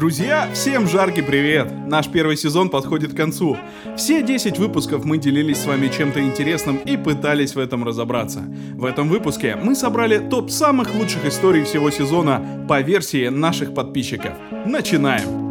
[0.00, 1.70] Друзья, всем жаркий привет!
[1.86, 3.58] Наш первый сезон подходит к концу.
[3.98, 8.40] Все 10 выпусков мы делились с вами чем-то интересным и пытались в этом разобраться.
[8.76, 14.32] В этом выпуске мы собрали топ самых лучших историй всего сезона по версии наших подписчиков.
[14.64, 15.50] Начинаем!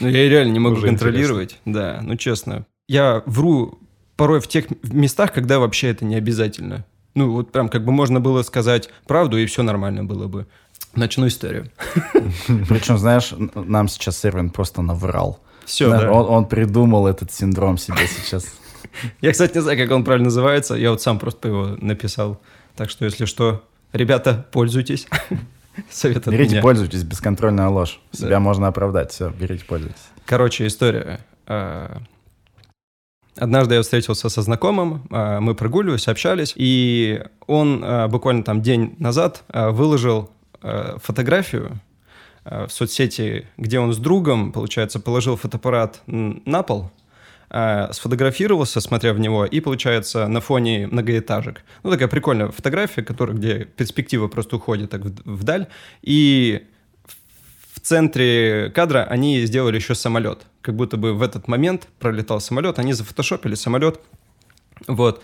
[0.00, 1.60] Ну, я реально не могу Уже контролировать.
[1.64, 2.66] Да, ну честно.
[2.88, 3.81] Я вру
[4.16, 6.84] порой в тех местах, когда вообще это не обязательно.
[7.14, 10.46] Ну, вот прям как бы можно было сказать правду, и все нормально было бы.
[10.94, 11.70] Начну историю.
[12.68, 15.40] Причем, знаешь, нам сейчас Эрвин просто наврал.
[15.64, 16.12] Все, Да, да.
[16.12, 18.46] он, он придумал этот синдром себе сейчас.
[19.20, 20.74] Я, кстати, не знаю, как он правильно называется.
[20.74, 22.40] Я вот сам просто его написал.
[22.76, 25.06] Так что, если что, ребята, пользуйтесь.
[25.90, 26.62] Совет от Берите, меня.
[26.62, 28.00] пользуйтесь, бесконтрольная ложь.
[28.12, 28.40] Себя Да.
[28.40, 30.02] можно оправдать, все, берите, пользуйтесь.
[30.26, 31.20] Короче, история.
[33.36, 38.94] Однажды я встретился со знакомым, а, мы прогуливались, общались, и он а, буквально там день
[38.98, 40.30] назад а, выложил
[41.02, 41.80] фотографию
[42.44, 46.92] в соцсети, где он с другом, получается, положил фотоаппарат на пол,
[47.48, 51.64] сфотографировался, смотря в него, и, получается, на фоне многоэтажек.
[51.82, 55.66] Ну, такая прикольная фотография, которая, где перспектива просто уходит так вдаль,
[56.00, 56.64] и
[57.82, 60.46] центре кадра они сделали еще самолет.
[60.60, 64.00] Как будто бы в этот момент пролетал самолет, они зафотошопили самолет.
[64.86, 65.22] Вот.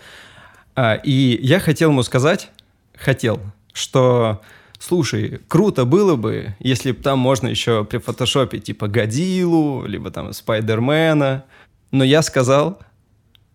[0.74, 2.50] А, И я хотел ему сказать,
[2.96, 3.40] хотел,
[3.72, 4.42] что,
[4.78, 11.44] слушай, круто было бы, если бы там можно еще прифотошопить типа Годзиллу, либо там Спайдермена.
[11.90, 12.80] Но я сказал,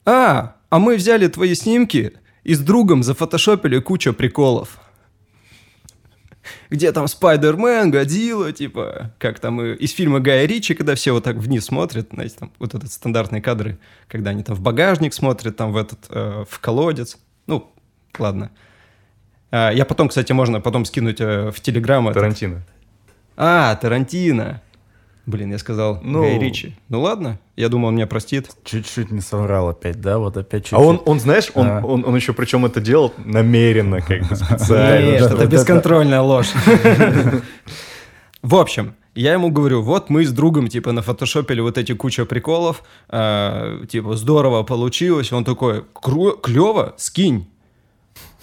[0.06, 4.80] а, а мы взяли твои снимки и с другом зафотошопили кучу приколов
[6.70, 11.38] где там Спайдермен, Годзилла, типа, как там из фильма Гая Ричи, когда все вот так
[11.38, 13.78] вниз смотрят, знаете, там вот этот стандартные кадры,
[14.08, 17.18] когда они там в багажник смотрят, там в этот, э, в колодец.
[17.48, 17.72] Ну,
[18.18, 18.52] ладно.
[19.52, 22.08] А, я потом, кстати, можно потом скинуть э, в Телеграм.
[22.08, 22.62] этот- Тарантино.
[23.38, 24.62] А, Тарантино.
[25.26, 26.22] Блин, я сказал Ну.
[26.22, 26.76] Гай Ричи.
[26.90, 28.50] Ну ладно, я думал, он меня простит.
[28.66, 30.18] Чуть-чуть не соврал опять, да?
[30.18, 30.78] Вот опять чуть-чуть.
[30.78, 31.82] А он, он знаешь, он, А.
[31.86, 35.12] он, он еще причем это делал намеренно, как бы специально.
[35.12, 36.52] Нет, это бесконтрольная ложь.
[38.42, 42.84] В общем, я ему говорю, вот мы с другом, типа, нафотошопили вот эти куча приколов,
[43.10, 45.32] э, типа, здорово получилось.
[45.32, 47.48] Он такой, «Кру- клево, скинь.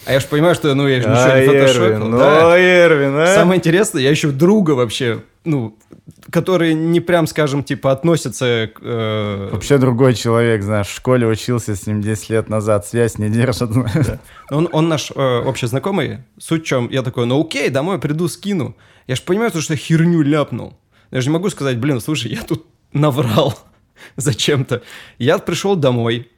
[0.07, 1.85] А я же понимаю, что, ну, я же ничего А, не фотошопил.
[1.85, 2.59] Эрвин, ну, да.
[2.59, 3.27] Эрвин, а?
[3.35, 5.79] Самое интересное, я еще друга вообще, ну,
[6.31, 8.81] который не прям, скажем, типа, относится к...
[8.83, 13.31] э, Вообще другой человек, знаешь, в школе учился с ним 10 лет назад, связь не
[13.31, 13.71] держит.
[14.51, 16.19] Он, он наш э, общий знакомый.
[16.39, 18.77] Суть в чем, я такой, ну окей, домой приду, скину.
[19.07, 20.79] Я же понимаю, что херню ляпнул.
[21.11, 23.59] Я же не могу сказать, блин, слушай, я тут наврал
[24.17, 24.83] зачем-то.
[25.19, 26.31] Я пришел домой,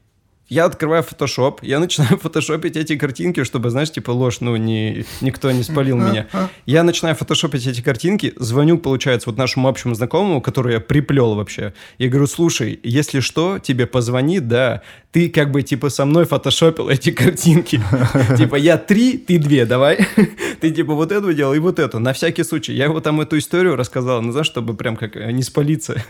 [0.53, 5.51] я открываю фотошоп, я начинаю фотошопить эти картинки, чтобы, знаешь, типа ложь, ну, не, никто
[5.51, 6.27] не спалил меня.
[6.67, 11.73] Я начинаю фотошопить эти картинки, звоню, получается, вот нашему общему знакомому, который я приплел вообще.
[11.97, 14.83] Я говорю, слушай, если что, тебе позвонит, да,
[15.13, 17.81] ты как бы, типа, со мной фотошопил эти картинки.
[18.39, 20.07] Типа, я три, ты две, давай.
[20.61, 21.99] Ты, типа, вот это делал и вот это.
[21.99, 22.73] На всякий случай.
[22.73, 26.03] Я его там эту историю рассказал, ну, знаешь, чтобы прям как э, не спалиться.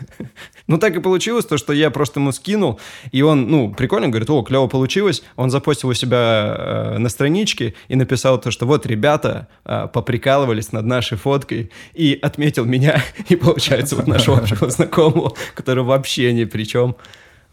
[0.68, 2.78] Ну, так и получилось, то, что я просто ему скинул,
[3.10, 5.22] и он, ну, прикольно, говорит, о, клево получилось.
[5.36, 10.72] Он запостил у себя э, на страничке и написал то, что вот ребята э, поприкалывались
[10.72, 16.44] над нашей фоткой и отметил меня и, получается, вот нашего общего знакомого, который вообще ни
[16.44, 16.96] при чем.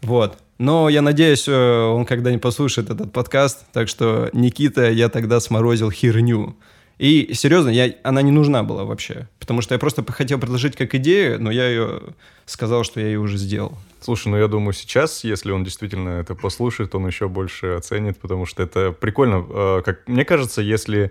[0.02, 0.38] Вот.
[0.58, 5.90] Но я надеюсь, э, он когда-нибудь послушает этот подкаст, так что, Никита, я тогда сморозил
[5.90, 6.56] херню.
[7.00, 9.26] И серьезно, я, она не нужна была вообще.
[9.38, 12.02] Потому что я просто хотел предложить как идею, но я ее
[12.44, 13.72] сказал, что я ее уже сделал.
[14.02, 18.44] Слушай, ну я думаю, сейчас, если он действительно это послушает, он еще больше оценит, потому
[18.44, 19.46] что это прикольно.
[19.48, 21.10] Э, Как мне кажется, если,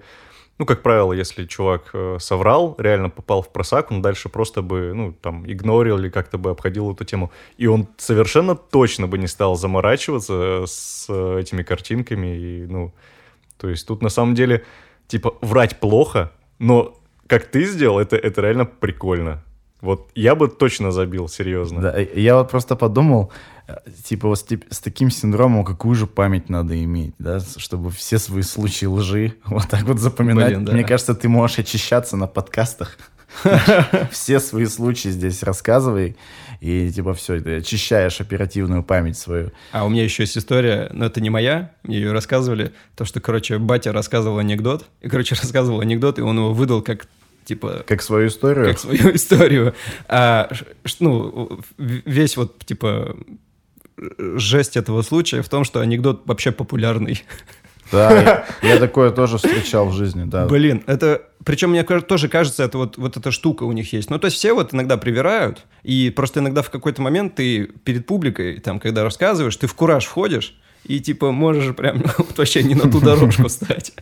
[0.59, 4.93] ну, как правило, если чувак э, соврал, реально попал в просак, он дальше просто бы,
[4.93, 7.31] ну, там, игнорил или как-то бы обходил эту тему.
[7.57, 12.37] И он совершенно точно бы не стал заморачиваться с э, этими картинками.
[12.37, 12.93] И, ну,
[13.57, 14.63] то есть тут на самом деле,
[15.09, 16.97] типа, врать плохо, но
[17.27, 19.43] как ты сделал, это, это реально прикольно.
[19.81, 21.81] Вот я бы точно забил, серьезно.
[21.81, 23.31] Да, я вот просто подумал,
[23.67, 28.19] э, типа вот с, с таким синдромом какую же память надо иметь, да, чтобы все
[28.19, 30.49] свои случаи лжи вот так вот запоминать.
[30.49, 30.73] Блин, да.
[30.73, 32.97] Мне кажется, ты можешь очищаться на подкастах.
[34.11, 36.17] Все свои случаи здесь рассказывай,
[36.61, 39.51] и типа все, ты очищаешь оперативную память свою.
[39.71, 42.73] А у меня еще есть история, но это не моя, мне ее рассказывали.
[42.95, 44.85] То, что, короче, батя рассказывал анекдот.
[45.01, 47.07] И, короче, рассказывал анекдот, и он его выдал как,
[47.45, 48.65] типа, Как свою историю.
[48.65, 49.73] как свою историю.
[50.07, 50.51] А,
[50.99, 53.15] ну, весь вот, типа,
[54.17, 57.23] жесть этого случая в том, что анекдот вообще популярный.
[57.91, 60.45] Да, я, я такое тоже встречал в жизни, да.
[60.45, 61.23] Блин, это...
[61.45, 64.09] Причем мне тоже кажется, это вот, вот эта штука у них есть.
[64.09, 68.05] Ну, то есть все вот иногда привирают, и просто иногда в какой-то момент ты перед
[68.05, 72.03] публикой, там, когда рассказываешь, ты в кураж входишь, и типа можешь прям
[72.37, 73.93] вообще не на ту дорожку стать.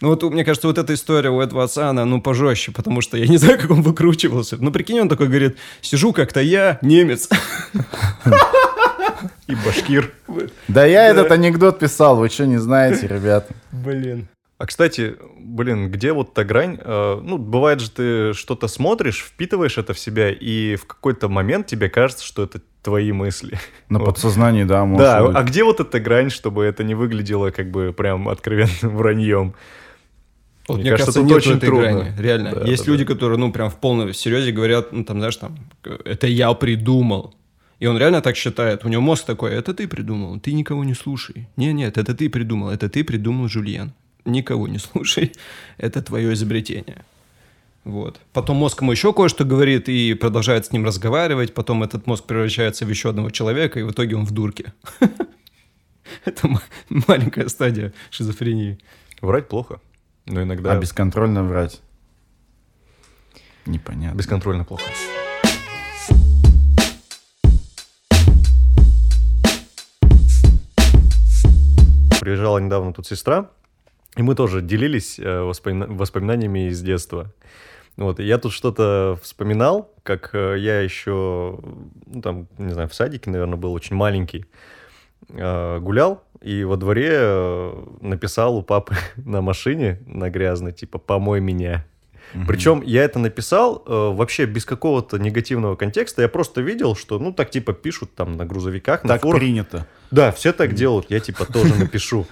[0.00, 3.16] Ну вот, мне кажется, вот эта история у этого отца, она, ну, пожестче, потому что
[3.16, 4.56] я не знаю, как он выкручивался.
[4.60, 7.28] Ну, прикинь, он такой говорит, сижу как-то я, немец.
[9.46, 10.12] И башкир.
[10.68, 13.54] Да я этот анекдот писал, вы что, не знаете, ребята?
[13.72, 14.28] Блин.
[14.58, 16.78] А, кстати, блин, где вот та грань?
[16.82, 21.66] Э, ну, бывает же, ты что-то смотришь, впитываешь это в себя, и в какой-то момент
[21.66, 23.58] тебе кажется, что это твои мысли.
[23.90, 24.06] На Вот.
[24.06, 25.36] подсознании, да, может Да, быть.
[25.36, 29.52] а где вот эта грань, чтобы это не выглядело как бы прям откровенным враньем?
[30.68, 31.92] Вот, Мне мне, кажется, кажется, тут нет очень этой трудно.
[31.92, 32.50] грани, реально.
[32.54, 33.12] Да, Есть да, люди, да.
[33.12, 35.56] которые, ну, прям в полном серьезе говорят, ну, там, знаешь, там,
[36.06, 37.34] это я придумал.
[37.78, 38.84] И он реально так считает.
[38.84, 41.46] У него мозг такой, это ты придумал, ты никого не слушай.
[41.56, 43.92] Не-нет, это ты придумал, это ты придумал, Жульен.
[44.24, 45.32] Никого не слушай,
[45.78, 47.04] это твое изобретение.
[47.84, 48.20] Вот.
[48.32, 51.54] Потом мозг ему еще кое-что говорит и продолжает с ним разговаривать.
[51.54, 54.72] Потом этот мозг превращается в еще одного человека, и в итоге он в дурке.
[56.24, 58.78] Это ма- маленькая стадия шизофрении.
[59.20, 59.80] Врать плохо,
[60.26, 61.80] но иногда А бесконтрольно врать?
[63.66, 64.16] Непонятно.
[64.18, 64.84] бесконтрольно плохо.
[72.26, 73.50] Приезжала недавно тут сестра,
[74.16, 77.32] и мы тоже делились э, воспомина- воспоминаниями из детства.
[77.96, 81.60] Вот, я тут что-то вспоминал, как э, я еще,
[82.06, 84.46] ну, там, не знаю, в садике, наверное, был очень маленький,
[85.28, 91.86] э, гулял, и во дворе написал у папы на машине, на грязной, типа, «помой меня».
[92.48, 96.22] Причем я это написал э, вообще без какого-то негативного контекста.
[96.22, 99.38] Я просто видел, что, ну, так типа пишут там на грузовиках, на Так фурах.
[99.40, 99.86] принято.
[100.10, 102.26] Да, все так делают, я типа тоже напишу.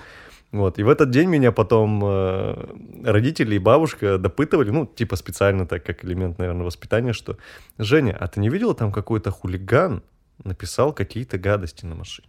[0.52, 2.66] Вот, и в этот день меня потом э,
[3.04, 7.38] родители и бабушка допытывали, ну, типа специально так, как элемент, наверное, воспитания, что
[7.76, 10.04] «Женя, а ты не видела там какой-то хулиган
[10.44, 12.28] написал какие-то гадости на машине?»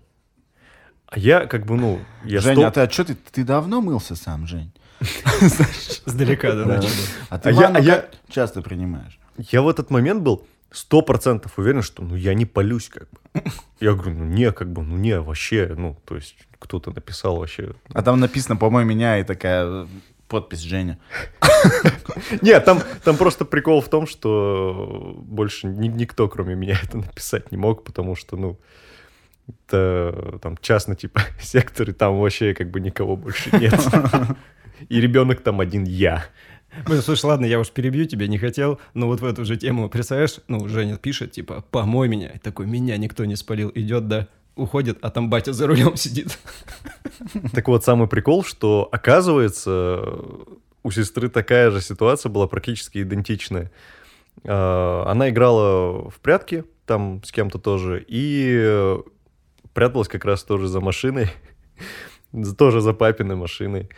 [1.06, 3.80] А я как бы, ну, я Женя, стол- а ты, а что ты, ты давно
[3.82, 4.72] мылся сам, Жень?
[6.06, 6.82] Сдалека, да.
[7.30, 9.20] А ты А я- ванну а часто принимаешь?
[9.38, 13.44] Я в этот момент был сто процентов уверен, что ну я не полюсь как бы.
[13.80, 17.74] Я говорю, ну не, как бы, ну не, вообще, ну, то есть кто-то написал вообще.
[17.94, 19.88] А там написано, по-моему, меня и такая э,
[20.28, 20.98] подпись Женя.
[22.42, 27.52] Нет, там, там просто прикол в том, что больше ни- никто, кроме меня, это написать
[27.52, 28.58] не мог, потому что, ну,
[29.48, 33.80] это там частный типа сектор, и там вообще как бы никого больше нет.
[34.90, 36.26] И ребенок там один я.
[37.02, 40.40] Слушай, ладно, я уж перебью тебя, не хотел, но вот в эту же тему, представляешь,
[40.48, 44.98] ну, Женя пишет, типа, помой меня, И такой, меня никто не спалил, идет, да, уходит,
[45.02, 46.38] а там батя за рулем сидит.
[47.54, 50.04] Так вот, самый прикол, что оказывается,
[50.84, 53.72] у сестры такая же ситуация была практически идентичная.
[54.44, 58.96] А, Она играла в прятки там с кем-то тоже и
[59.74, 61.30] пряталась как раз тоже за машиной,
[62.58, 63.90] тоже за папиной машиной.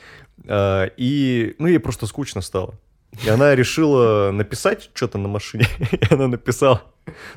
[0.47, 2.73] А, И, ну, ей просто скучно стало.
[3.25, 6.81] И она решила написать что-то на машине, и она написала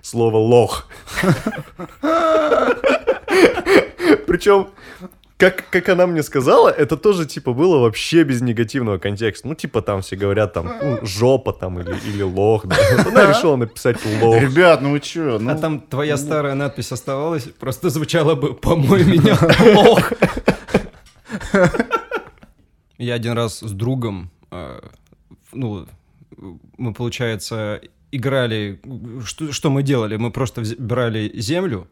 [0.03, 0.89] слово «лох».
[4.27, 4.69] Причем,
[5.37, 9.49] как, как она мне сказала, это тоже, типа, было вообще без негативного контекста.
[9.49, 12.67] Ну, типа, там все говорят, там, ну, жопа там или, или лох.
[12.67, 12.77] да.
[13.07, 14.41] Она решила написать лох.
[14.41, 15.39] Ребят, ну вы чё?
[15.39, 19.37] Ну, А там твоя старая надпись оставалась, просто звучало бы «Помой меня,
[19.77, 20.13] лох».
[22.99, 24.81] Я один раз с другом, э,
[25.53, 25.87] ну,
[26.77, 27.81] мы, получается,
[28.13, 28.81] играли...
[29.25, 30.17] Что, что мы делали?
[30.17, 31.89] Мы просто брали землю,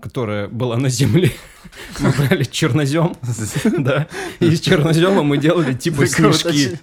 [0.00, 1.32] которая была на земле.
[1.98, 3.16] Мы брали чернозем,
[3.78, 4.06] да,
[4.40, 6.78] и из чернозема мы делали типа снежки.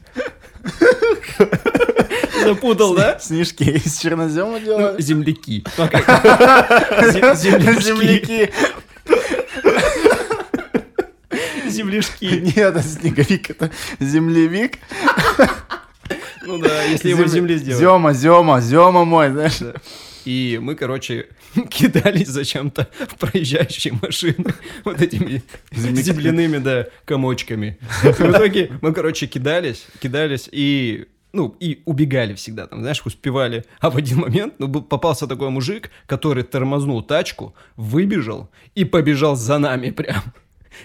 [2.43, 3.17] Запутал, да?
[3.19, 4.99] Снежки из чернозема Ну, делают?
[5.01, 5.63] земляки.
[7.81, 8.51] Земляки.
[11.77, 12.25] Земляшки.
[12.55, 14.79] Нет, снеговик, это землевик.
[16.45, 17.79] Ну да, если его земли сделать.
[17.79, 19.59] Зема, Зема, Зема мой, знаешь.
[20.25, 21.27] И мы, короче,
[21.69, 24.53] кидались зачем-то в проезжающие машины
[24.83, 27.77] вот этими земляными, да, комочками.
[28.01, 33.65] В итоге мы, короче, кидались, кидались и ну, и убегали всегда, там, знаешь, успевали.
[33.79, 39.57] А в один момент, ну, попался такой мужик, который тормознул тачку, выбежал и побежал за
[39.57, 40.21] нами прям.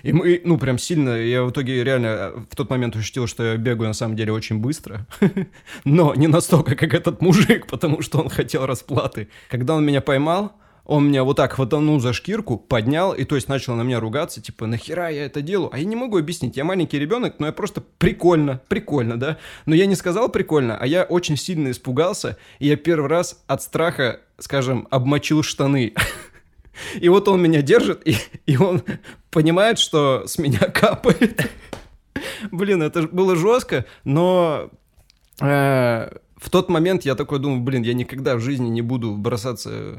[0.03, 3.45] И мы, ну, прям сильно, я в итоге реально э, в тот момент ощутил, что
[3.45, 5.07] я бегаю на самом деле очень быстро,
[5.85, 9.29] но не настолько, как этот мужик, потому что он хотел расплаты.
[9.49, 10.53] Когда он меня поймал,
[10.89, 14.41] Он меня вот так хватанул за шкирку, поднял, и то есть начал на меня ругаться,
[14.41, 15.69] типа, нахера я это делаю?
[15.71, 19.37] А я не могу объяснить, я маленький ребенок, но я просто прикольно, прикольно, да?
[19.67, 23.63] Но я не сказал прикольно, а я очень сильно испугался, и я первый раз от
[23.63, 25.93] страха, скажем, обмочил штаны.
[27.01, 28.17] И вот он меня держит, и,
[28.47, 28.83] и он
[29.39, 31.49] понимает, что с меня капает.
[32.51, 34.69] Блин, это было жестко, но
[35.41, 39.71] э, в тот момент я такой думаю, блин, я никогда в жизни не буду бросаться
[39.71, 39.97] э,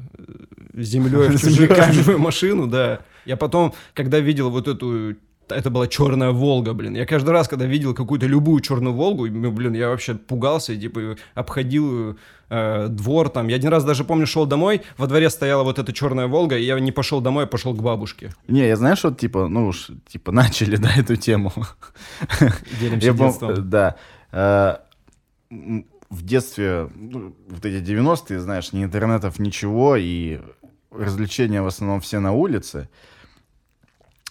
[0.74, 1.40] землей в
[1.96, 3.00] чужую машину, да.
[3.24, 5.16] Я потом, когда видел вот эту
[5.52, 6.96] это была черная Волга, блин.
[6.96, 10.78] Я каждый раз, когда видел какую-то любую черную Волгу, ну, блин, я вообще пугался, и,
[10.80, 12.18] типа, обходил
[12.50, 13.48] э, двор там.
[13.48, 16.64] Я один раз даже помню, шел домой, во дворе стояла вот эта черная Волга, и
[16.64, 18.32] я не пошел домой, а пошел к бабушке.
[18.48, 21.52] Не, я знаешь, вот типа, ну уж, типа, начали, да, эту тему.
[22.80, 23.70] Делимся детством.
[23.70, 23.96] Да.
[24.32, 24.78] Э,
[26.10, 30.40] В детстве, ну, вот эти 90-е, знаешь, ни интернетов, ничего, и
[30.92, 32.90] развлечения в основном все на улице.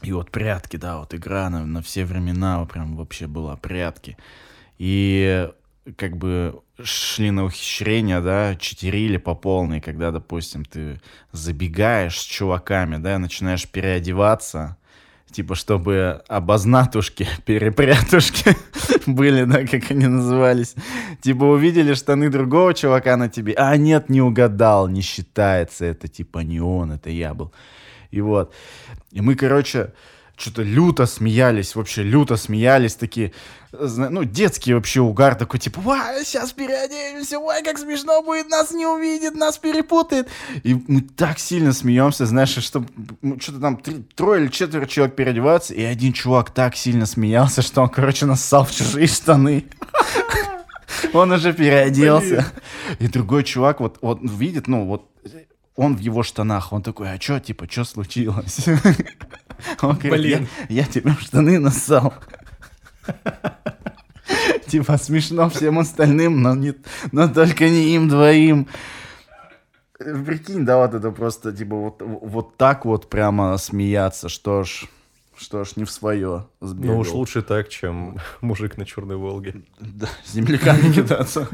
[0.02, 4.16] И вот прятки, да, вот игра на, на все времена прям вообще была прятки.
[4.78, 5.48] И
[5.96, 11.00] как бы шли на ухищрения, да, читерили по полной, когда, допустим, ты
[11.32, 14.76] забегаешь с чуваками, да, начинаешь переодеваться,
[15.32, 18.56] типа, чтобы обознатушки, перепрятушки
[19.06, 20.74] были, да, как они назывались.
[21.20, 26.40] Типа, увидели штаны другого чувака на тебе, а нет, не угадал, не считается, это типа
[26.40, 27.52] не он, это я был.
[28.10, 28.54] И вот.
[29.12, 29.92] И мы, короче,
[30.36, 33.32] что-то люто смеялись, вообще люто смеялись, такие,
[33.72, 38.86] ну, детский вообще угар такой, типа, ой, сейчас переоденемся, ой, как смешно будет, нас не
[38.86, 40.28] увидит, нас перепутает.
[40.62, 42.84] И мы так сильно смеемся, знаешь, что
[43.22, 47.60] м, что-то там три- трое или четверо человек переодеваются, и один чувак так сильно смеялся,
[47.62, 49.64] что он, короче, нассал в чужие штаны.
[51.12, 52.46] Он уже переоделся.
[52.98, 55.07] И другой чувак вот, вот видит, ну, вот
[55.78, 58.66] он в его штанах, он такой, а чё, типа, что случилось?
[59.80, 60.48] Он говорит, Блин.
[60.68, 62.14] я, я тебе в штаны нассал.
[64.66, 66.74] Типа, смешно всем остальным, но, не,
[67.12, 68.66] но только не им двоим.
[69.98, 74.86] Прикинь, да, вот это просто, типа, вот, вот так вот прямо смеяться, что ж,
[75.36, 79.62] что ж, не в свое Ну уж лучше так, чем мужик на черной Волге.
[79.80, 81.48] Да, с земляками кидаться.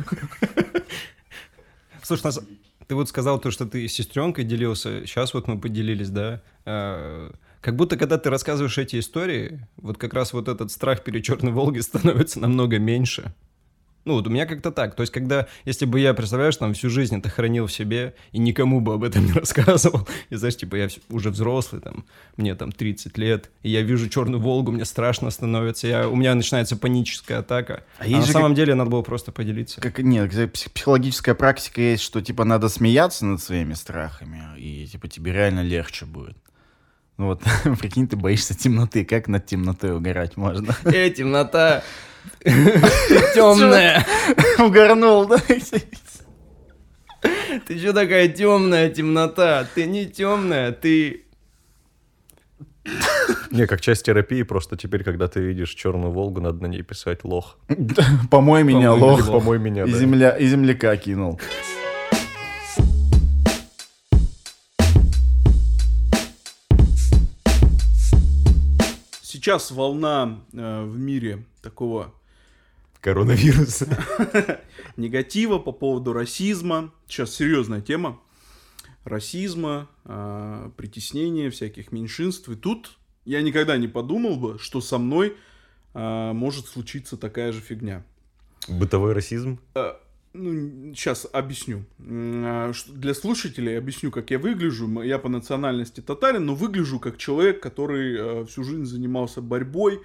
[2.03, 2.41] Слушай, нас-
[2.87, 5.07] ты вот сказал то, что ты с сестренкой делился.
[5.07, 6.43] Сейчас вот мы поделились, да.
[6.65, 11.25] Э, Как будто, когда ты рассказываешь эти истории, вот как раз вот этот страх перед
[11.25, 13.35] черной Волгой становится намного меньше.
[14.05, 14.95] Ну, вот у меня как-то так.
[14.95, 18.39] То есть, когда, если бы я, представляешь, там всю жизнь это хранил в себе и
[18.39, 22.05] никому бы об этом не рассказывал, и знаешь, типа, я уже взрослый, там,
[22.37, 26.35] мне там 30 лет, и я вижу черную Волгу, мне страшно становится, я, у меня
[26.35, 27.83] начинается паническая атака.
[27.99, 29.81] А А, на самом деле надо было просто поделиться.
[29.81, 34.87] Как, нет, как псих- психологическая практика есть, что, типа, надо смеяться над своими страхами, и,
[34.87, 36.37] типа, тебе реально легче будет.
[37.17, 37.43] Ну вот,
[37.81, 40.77] прикинь, ты боишься темноты, как над темнотой угорать можно?
[40.85, 41.83] Э, темнота
[43.35, 44.05] темная.
[44.59, 45.39] Угорнул, да?
[47.67, 49.67] Ты что такая темная темнота?
[49.75, 51.25] Ты не темная, ты...
[53.51, 57.25] Не, как часть терапии, просто теперь, когда ты видишь черную Волгу, надо на ней писать
[57.25, 57.57] лох.
[58.31, 59.27] Помой меня, лох.
[59.27, 61.41] Помой меня, И, земля, и земляка кинул.
[69.45, 72.15] Сейчас волна э, в мире такого
[73.03, 73.83] Коронавирус.
[74.97, 76.95] негатива по поводу расизма.
[77.07, 78.19] Сейчас серьезная тема.
[79.05, 82.49] Расизма, э, притеснения всяких меньшинств.
[82.49, 82.97] И тут
[83.27, 85.37] я никогда не подумал бы, что со мной
[85.93, 88.03] э, может случиться такая же фигня.
[88.67, 89.61] Бытовой расизм.
[90.37, 91.85] Ну, сейчас объясню.
[92.01, 95.01] А, Для слушателей объясню, как я выгляжу.
[95.03, 100.01] Я по национальности татарин, но выгляжу как человек, который э, всю жизнь занимался борьбой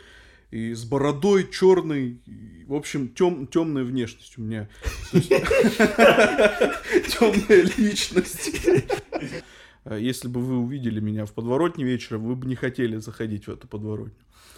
[0.51, 2.19] и с бородой черной.
[2.27, 4.69] и, В общем, тем, темная внешность у меня.
[5.11, 6.69] Темная
[7.77, 8.51] личность.
[9.85, 13.51] Э, Если бы вы увидели меня в подворотне вечером, вы бы не хотели заходить в
[13.51, 14.13] эту подворотню.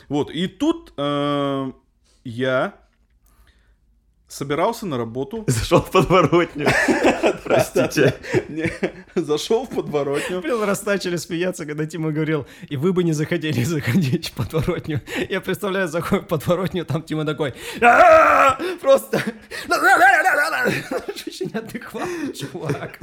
[0.09, 0.91] Вот, и тут
[2.23, 2.77] я
[4.31, 5.43] собирался на работу.
[5.47, 6.67] Зашел в подворотню.
[7.43, 8.15] Простите.
[9.15, 10.41] Зашел в подворотню.
[10.41, 15.01] Блин, раз начали смеяться, когда Тима говорил, и вы бы не захотели заходить в подворотню.
[15.29, 19.21] Я представляю, заходим в подворотню, там Тима такой, «А-а-а!» просто
[21.07, 22.99] очень неадекватный чувак.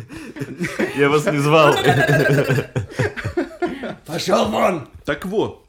[0.97, 1.75] Я вас не звал.
[4.06, 4.88] Пошел вон!
[5.04, 5.68] Так вот,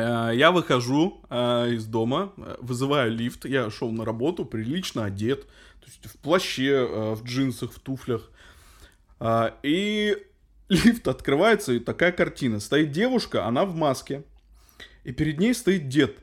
[0.00, 3.44] я выхожу э, из дома, э, вызываю лифт.
[3.44, 5.46] Я шел на работу, прилично одет.
[5.80, 8.30] То есть в плаще, э, в джинсах, в туфлях.
[9.62, 10.16] И
[10.68, 12.60] лифт открывается, и такая картина.
[12.60, 14.24] Стоит девушка, она в маске,
[15.04, 16.16] и перед ней стоит дед.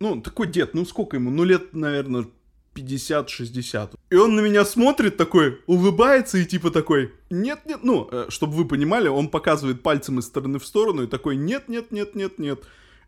[0.00, 1.30] Ну, такой дед, ну сколько ему?
[1.30, 2.26] Ну, лет, наверное,
[2.74, 3.94] 50-60.
[4.10, 8.66] И он на меня смотрит такой, улыбается и типа такой, нет-нет, ну, э, чтобы вы
[8.66, 12.64] понимали, он показывает пальцем из стороны в сторону и такой, нет-нет-нет-нет-нет.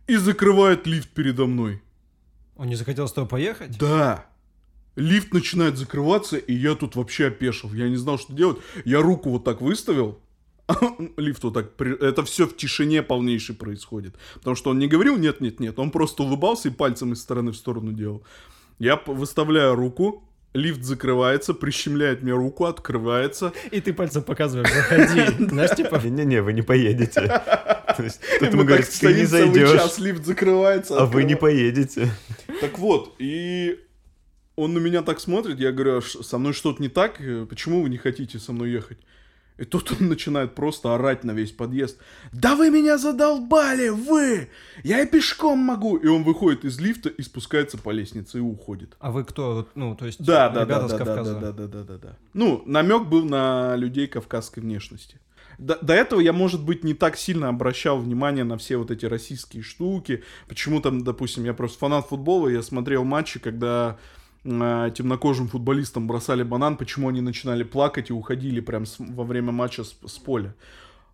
[0.06, 1.82] И закрывает лифт передо мной.
[2.56, 3.78] Он не захотел с тобой поехать?
[3.78, 4.26] Да.
[4.94, 7.73] Лифт начинает закрываться, и я тут вообще опешил.
[7.73, 8.58] Я не знал, что делать.
[8.85, 10.20] Я руку вот так выставил.
[11.16, 11.80] Лифт вот так...
[11.80, 14.14] Это все в тишине полнейшей происходит.
[14.35, 15.78] Потому что он не говорил нет-нет-нет.
[15.78, 18.25] Он просто улыбался и пальцем из стороны в сторону делал.
[18.78, 20.23] Я выставляю руку.
[20.54, 23.52] Лифт закрывается, прищемляет мне руку, открывается.
[23.71, 25.45] И ты пальцем показываешь, заходи.
[25.50, 27.21] Знаешь, типа, Не-не-не, вы не поедете.
[27.97, 30.99] То есть Тут ему так ты не зайдешь, час, лифт закрывается.
[30.99, 32.09] а вы не поедете.
[32.61, 33.80] Так вот, и
[34.54, 37.83] он на меня так смотрит, я говорю, «А со мной что-то не так, Э, почему
[37.83, 38.99] вы не хотите со мной ехать?
[39.58, 41.98] И тут он начинает просто орать на весь подъезд.
[42.32, 44.48] Да вы меня задолбали, вы!
[44.84, 45.96] Я и пешком могу!
[45.96, 48.96] И он выходит из лифта и спускается по лестнице и уходит.
[49.00, 49.66] а вы кто?
[49.75, 51.34] Ну, то есть, Да, да, ребята да, с да, Кавказа.
[51.34, 52.16] да, да, да, да, да, да.
[52.34, 55.20] Ну, намек был на людей кавказской внешности.
[55.58, 59.06] До, до этого я, может быть, не так сильно обращал внимание на все вот эти
[59.06, 60.22] российские штуки.
[60.48, 63.96] Почему там, допустим, я просто фанат футбола, я смотрел матчи, когда
[64.47, 69.85] темнокожим футболистам бросали банан, почему они начинали плакать и уходили прям с- во время матча
[69.85, 70.55] с, с поля.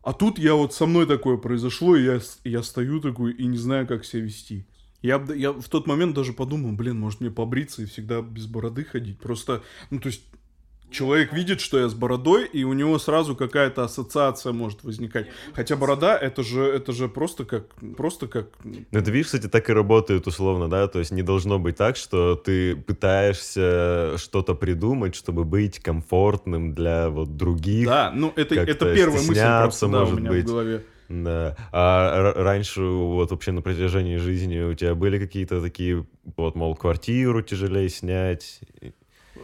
[0.03, 3.57] А тут я вот со мной такое произошло, и я, я стою такой и не
[3.57, 4.67] знаю, как себя вести.
[5.01, 8.85] Я, я в тот момент даже подумал, блин, может мне побриться и всегда без бороды
[8.85, 9.19] ходить.
[9.19, 10.23] Просто, ну то есть,
[10.93, 15.27] человек видит, что я с бородой, и у него сразу какая-то ассоциация может возникать.
[15.55, 18.47] Хотя борода, это же, это же просто как, просто как...
[18.65, 21.97] Ну, это, видишь, кстати, так и работает условно, да, то есть не должно быть так,
[21.97, 27.87] что ты пытаешься что-то придумать, чтобы быть комфортным для вот других.
[27.87, 30.45] Да, ну это, это первая мысль просто, да, у меня быть.
[30.45, 30.85] в голове.
[31.09, 31.57] Да.
[31.73, 37.43] А раньше вот вообще на протяжении жизни у тебя были какие-то такие, вот, мол, квартиру
[37.43, 38.61] тяжелее снять?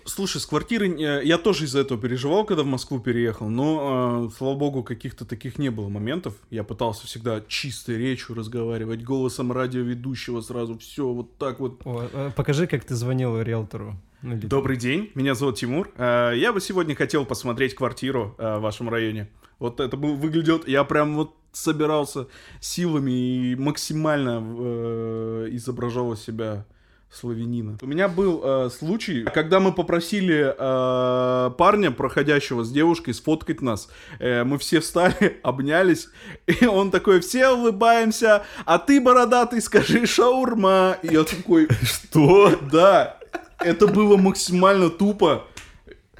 [0.04, 4.36] Слушай, с квартиры э, я тоже из-за этого переживал, когда в Москву переехал, но, э,
[4.36, 6.34] слава богу, каких-то таких не было моментов.
[6.50, 11.80] Я пытался всегда чистой речью разговаривать, голосом радиоведущего сразу, все вот так вот.
[11.84, 13.96] О, э, покажи, как ты звонил риэлтору.
[14.22, 15.90] Ну, Добрый день, меня зовут Тимур.
[15.96, 19.28] Э, Я бы сегодня хотел посмотреть квартиру в вашем районе.
[19.58, 22.28] Вот это выглядит, я прям вот собирался
[22.60, 26.66] силами и максимально э, изображал из себя
[27.10, 27.78] славянина.
[27.80, 33.88] У меня был э, случай, когда мы попросили э, парня, проходящего с девушкой, сфоткать нас.
[34.18, 36.08] Э, мы все встали, обнялись,
[36.46, 40.98] и он такой, все улыбаемся, а ты, бородатый, скажи шаурма.
[41.02, 42.58] И я такой, Что?
[42.70, 43.18] да,
[43.58, 45.44] это было максимально тупо.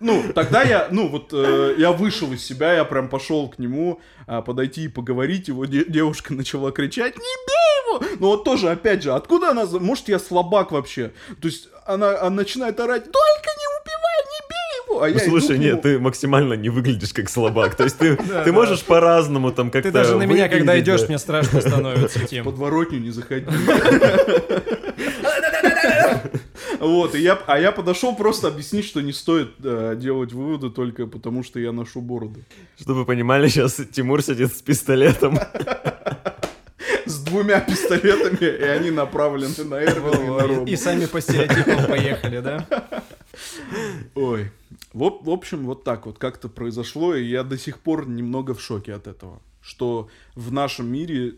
[0.00, 4.00] Ну, тогда я, ну, вот, э, я вышел из себя, я прям пошел к нему,
[4.28, 7.57] а, подойти и поговорить, его де- девушка начала кричать, не бей
[7.96, 8.04] его!
[8.20, 11.12] Ну, вот тоже, опять же, откуда она, может, я слабак вообще?
[11.40, 15.02] То есть, она, она начинает орать, только не убивай, не бей его!
[15.02, 17.74] А Ну, я иду слушай, к нет, ты максимально не выглядишь как слабак.
[17.74, 18.52] То есть ты, Да, ты да.
[18.52, 21.06] можешь по-разному там как-то Ты даже на меня, когда идешь, да.
[21.08, 22.44] мне страшно становится, В Тим.
[22.44, 23.46] подворотню не заходи.
[26.80, 31.06] Вот, и я, а я подошел просто объяснить, что не стоит э, делать выводы только
[31.06, 32.40] потому, что я ношу бороду.
[32.78, 35.38] Чтобы вы понимали, сейчас Тимур сидит с пистолетом.
[37.28, 40.66] Двумя пистолетами, и они направлены на Эрвина и на Рому.
[40.66, 42.66] И сами по стереотипам поехали, да?
[44.14, 44.50] Ой.
[44.92, 48.60] В, в общем, вот так вот как-то произошло, и я до сих пор немного в
[48.60, 49.40] шоке от этого.
[49.60, 51.34] Что в нашем мире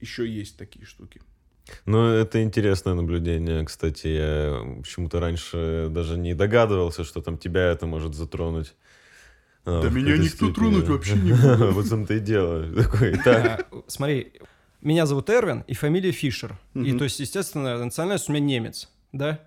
[0.00, 1.20] еще есть такие штуки.
[1.86, 4.08] Ну, это интересное наблюдение, кстати.
[4.08, 8.74] Я почему-то раньше даже не догадывался, что там тебя это может затронуть.
[9.64, 10.52] А, Да в меня никто степени.
[10.52, 11.72] тронуть вообще не будет.
[11.74, 12.66] Вот в том-то и дело.
[12.74, 14.32] Такой, так, А, Смотри,
[14.82, 16.58] меня зовут Эрвин, и фамилия Фишер.
[16.74, 16.98] И Мгм.
[16.98, 19.40] то есть, естественно, национальность у меня немец, да?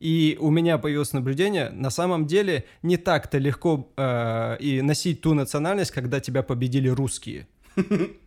[0.00, 5.34] И у меня появилось наблюдение, на самом деле не так-то легко э, и носить ту
[5.34, 7.46] национальность, когда тебя победили русские.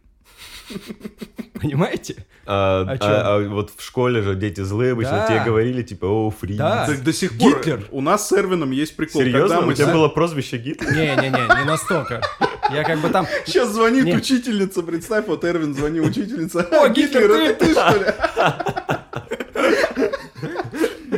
[1.60, 2.26] Понимаете?
[2.46, 5.28] а, А а- а вот в школе же дети злые обычно Да.
[5.28, 6.56] тебе говорили, типа, о, фри.
[6.56, 6.86] Да.
[6.86, 7.88] Так до сих пор Гитлер.
[7.92, 9.22] у нас с Эрвином есть прикол.
[9.22, 9.48] Серьезно?
[9.48, 10.92] Когда мы У тебя с- было прозвище Гитлер?
[10.94, 12.22] Не-не-не, не настолько.
[12.72, 13.26] Я как бы там...
[13.46, 14.16] Сейчас звонит Не.
[14.18, 16.62] учительница, представь, вот Эрвин звонил учительница.
[16.62, 18.06] О, «А, Гитлер, это ты, что ли?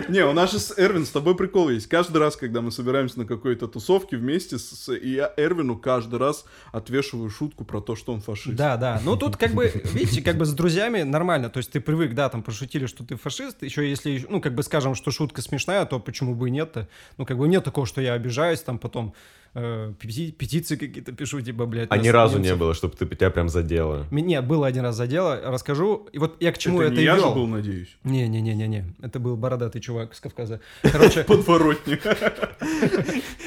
[0.10, 1.88] Не, у нас же с Эрвин с тобой прикол есть.
[1.88, 6.45] Каждый раз, когда мы собираемся на какой-то тусовке вместе, с, и я Эрвину каждый раз
[6.72, 8.56] отвешиваю шутку про то, что он фашист.
[8.56, 9.02] Да, да.
[9.04, 11.50] Ну тут как бы, видите, как бы с друзьями нормально.
[11.50, 13.63] То есть ты привык, да, там пошутили, что ты фашист.
[13.63, 16.88] Еще если, ну как бы скажем, что шутка смешная, то почему бы и нет-то?
[17.17, 19.13] Ну как бы нет такого, что я обижаюсь, там потом
[19.54, 21.88] э, пети- петиции какие-то пишу, типа, блядь.
[21.92, 24.06] А ни разу не было, чтобы ты тебя прям задело.
[24.12, 26.08] Нет, было один раз задело, расскажу.
[26.12, 27.36] И вот я к чему это это, не я же вел.
[27.36, 27.98] был, надеюсь.
[28.04, 30.60] Не-не-не-не-не, это был бородатый чувак с Кавказа.
[30.82, 32.02] Короче, Подворотник.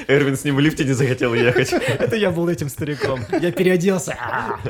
[0.07, 1.71] Эрвин с ним в лифте не захотел ехать.
[1.99, 3.19] это я был этим стариком.
[3.41, 4.17] Я переоделся.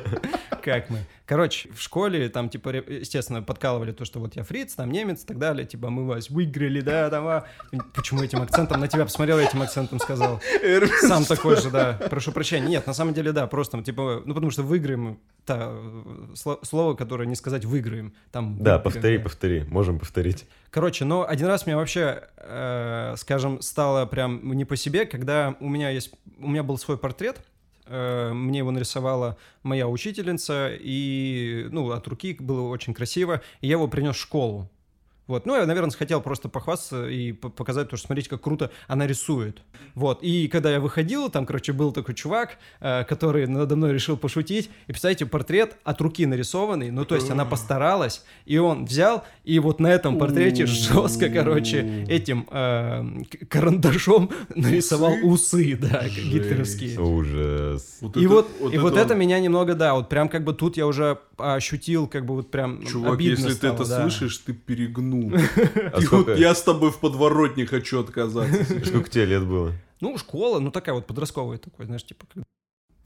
[0.64, 1.00] Как мы.
[1.26, 5.26] Короче, в школе там, типа, естественно, подкалывали то, что вот я фриц, там немец и
[5.26, 5.66] так далее.
[5.66, 7.46] Типа, мы вас выиграли, да, там, а.
[7.94, 8.82] Почему этим акцентом?
[8.82, 10.42] На тебя посмотрел, этим акцентом сказал.
[11.02, 11.94] Сам такой же, да.
[12.10, 12.68] Прошу прощения.
[12.68, 15.72] Нет, на самом деле, да, просто, типа, ну, потому что выиграем, та,
[16.34, 18.14] сло- слово, которое не сказать выиграем.
[18.32, 19.24] Там Да, выиграем, повтори, да.
[19.24, 19.64] повтори.
[19.64, 20.46] Можем повторить.
[20.72, 25.70] Короче, но один раз мне вообще, э, скажем, стало прям не по себе, когда у
[25.70, 27.40] меня есть, у меня был свой портрет,
[27.88, 33.88] мне его нарисовала моя учительница, и, ну, от руки было очень красиво, и я его
[33.88, 34.70] принес в школу.
[35.26, 38.72] Вот, ну, я, наверное, хотел просто похвастаться и по- показать то, что смотрите, как круто
[38.88, 39.62] она рисует.
[39.96, 44.18] Вот, и когда я выходил, там, короче, был такой чувак, э, который надо мной решил
[44.18, 49.24] пошутить, и, представляете, портрет от руки нарисованный, ну, то есть она постаралась, и он взял,
[49.46, 53.06] и вот на этом портрете жестко, короче, этим э,
[53.50, 57.00] карандашом нарисовал усы, да, гитлеровские.
[57.00, 57.98] Ужас.
[58.02, 60.54] Вот И это- вот, и вот он- это меня немного, да, вот прям как бы
[60.54, 64.02] тут я уже ощутил, как бы вот прям Чувак, обидно если стало, ты это да.
[64.02, 65.13] слышишь, ты перегнул.
[65.94, 68.64] А Ты сколько, вот Я с тобой в подворотне хочу отказаться.
[68.86, 69.74] сколько тебе лет было?
[70.02, 72.26] Ну, школа, ну такая вот подростковая такой, знаешь, типа...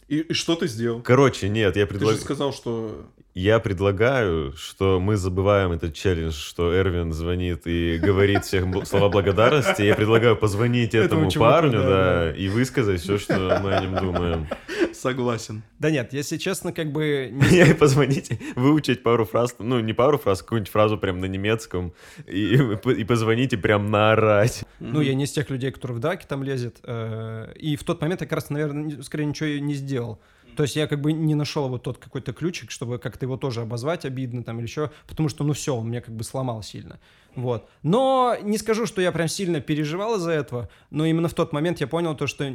[0.07, 1.01] И, и что ты сделал?
[1.01, 2.21] Короче, нет, я Ты же предлагаю...
[2.21, 3.05] сказал, что...
[3.33, 9.83] Я предлагаю, что мы забываем этот челлендж, что Эрвин звонит и говорит всех слова благодарности.
[9.83, 13.95] Я предлагаю позвонить Этому этому парню, да, да, и высказать все, что мы о нем
[13.95, 14.47] думаем.
[14.97, 15.63] Согласен.
[15.79, 17.29] Да нет, если честно, как бы...
[17.51, 21.93] не- И позвонить, выучить пару фраз, ну, не пару фраз, какую-нибудь фразу прям на немецком,
[22.25, 22.55] и,
[22.97, 24.63] и позвонить и прям наорать.
[24.79, 26.77] Ну, я не из тех людей, которые в драке там лезет.
[26.83, 30.19] э, И в тот момент я как раз, наверное, скорее ничего и не сделал.
[30.55, 33.61] То есть я как бы не нашел вот тот какой-то ключик, чтобы как-то его тоже
[33.61, 36.99] обозвать обидно там или еще, потому что, ну все, он меня как бы сломал сильно.
[37.35, 37.69] Вот.
[37.83, 41.79] Но не скажу, что я прям сильно переживал из-за этого, но именно в тот момент
[41.79, 42.45] я понял то, что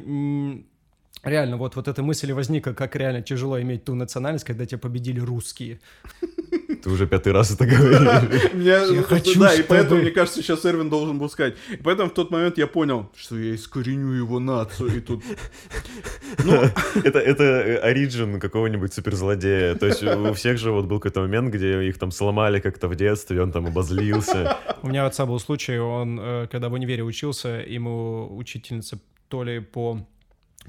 [1.23, 5.21] реально вот, вот эта мысль возникла, как реально тяжело иметь ту национальность, когда тебя победили
[5.21, 5.81] русские.
[6.83, 8.51] Ты уже пятый раз это говоришь.
[8.55, 11.55] Я, хочу, да, и поэтому, мне кажется, сейчас Эрвин должен был сказать.
[11.85, 15.23] Поэтому в тот момент я понял, что я искореню его нацию, и тут...
[17.05, 19.75] Это, это оригин какого-нибудь суперзлодея.
[19.75, 22.97] То есть у всех же вот был какой-то момент, где их там сломали как-то в
[22.97, 24.57] детстве, он там обозлился.
[24.83, 29.61] У меня отца был случай, он, э, когда в универе учился, ему учительница то ли
[29.61, 30.07] по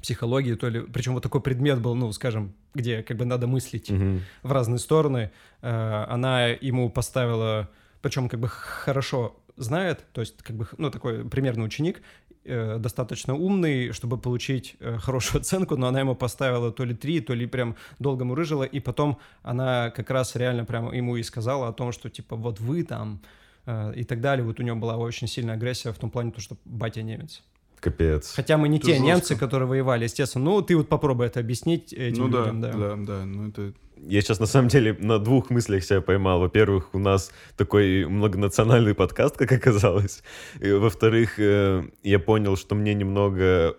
[0.01, 0.82] психологии, то ли...
[0.82, 4.21] Причем вот такой предмет был, ну, скажем, где как бы надо мыслить Мгм.
[4.41, 5.32] в разные стороны.
[5.62, 7.69] Э, Она ему поставила...
[8.01, 12.01] Причем как бы хорошо знает, то есть как бы, ну, такой примерный ученик,
[12.43, 17.21] э, достаточно умный, чтобы получить э, хорошую оценку, но она ему поставила то ли три,
[17.21, 21.67] то ли прям долго мурыжила, и потом она как раз реально прям ему и сказала
[21.69, 23.21] о том, что типа вот вы там
[23.65, 24.43] э, и так далее.
[24.43, 27.41] Вот у него была очень сильная агрессия в том плане, то, что батя немец.
[27.84, 28.34] Капец.
[28.36, 29.06] Хотя мы не Это те жестко.
[29.06, 30.46] немцы, которые воевали, естественно.
[30.46, 32.72] Ну, ты вот попробуй это объяснить этим Ну да, людям, да.
[32.72, 33.74] да, да, ну это...
[33.98, 36.39] Я сейчас на самом деле на двух мыслях себя поймал.
[36.39, 40.24] Во-первых, у нас такой многонациональный подкаст, как оказалось.
[40.62, 43.76] И, во-вторых, э, я понял, что мне немного...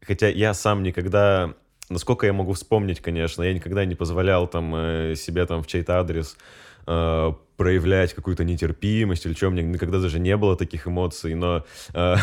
[0.00, 1.54] Хотя я сам никогда...
[1.90, 5.98] Насколько я могу вспомнить, конечно, я никогда не позволял там э, себе там в чей-то
[5.98, 6.36] адрес
[6.86, 12.16] э, проявлять какую-то нетерпимость или что, меня никогда даже не было таких эмоций, но э,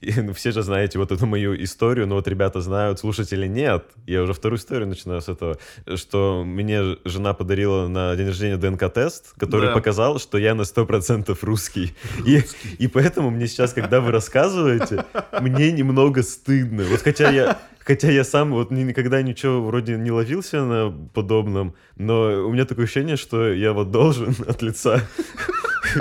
[0.22, 3.84] ну, все же знаете вот эту мою историю, но вот ребята знают, слушатели нет.
[4.06, 5.58] Я уже вторую историю начинаю с этого,
[5.96, 9.74] что мне жена подарила на день рождения ДНК-тест, который Да.
[9.74, 11.92] показал, что я на 100% русский.
[12.24, 12.42] И,
[12.78, 15.04] и поэтому мне сейчас, когда вы рассказываете,
[15.40, 16.84] мне немного стыдно.
[16.84, 21.74] Вот хотя я, хотя я сам вот ни- никогда ничего вроде не ловился на подобном,
[21.96, 25.02] но у меня такое ощущение, что я вот должен от лица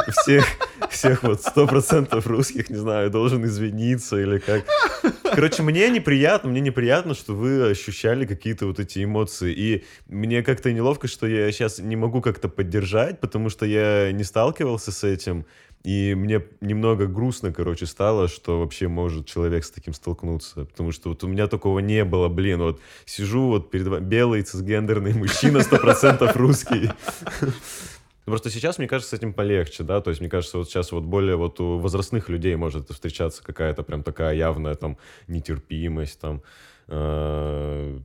[0.09, 0.45] всех,
[0.89, 4.65] всех вот сто процентов русских, не знаю, должен извиниться или как.
[5.23, 9.53] Короче, мне неприятно, мне неприятно, что вы ощущали какие-то вот эти эмоции.
[9.53, 14.23] И мне как-то неловко, что я сейчас не могу как-то поддержать, потому что я не
[14.23, 15.45] сталкивался с этим.
[15.83, 20.65] И мне немного грустно, короче, стало, что вообще может человек с таким столкнуться.
[20.65, 22.59] Потому что вот у меня такого не было, блин.
[22.59, 26.91] Вот сижу вот перед вами, белый цисгендерный мужчина, сто процентов русский.
[28.29, 30.91] Ну, просто сейчас, мне кажется, с этим полегче, да, то есть, мне кажется, вот сейчас
[30.91, 36.43] вот более вот у возрастных людей может встречаться какая-то прям такая явная там нетерпимость, там,
[36.89, 37.99] э,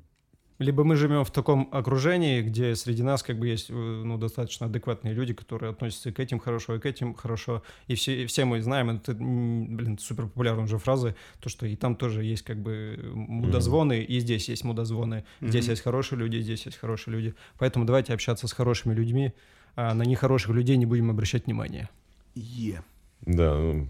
[0.58, 4.64] Либо мы живем в таком окружении, где среди нас как бы есть э, ну, достаточно
[4.66, 7.62] адекватные люди, которые относятся и к этим хорошо, и к этим хорошо.
[7.88, 11.76] И все, и все мы знаем, это, блин, супер популярная уже фраза, то, что и
[11.76, 15.24] там тоже есть как бы мудозвоны, и здесь есть мудозвоны.
[15.42, 15.70] Здесь Мгм.
[15.72, 17.34] есть хорошие люди, здесь есть хорошие люди.
[17.58, 19.34] Поэтому давайте общаться с хорошими людьми,
[19.76, 21.88] а на нехороших людей не будем обращать внимания.
[22.34, 22.82] Е.
[23.22, 23.88] да, ну,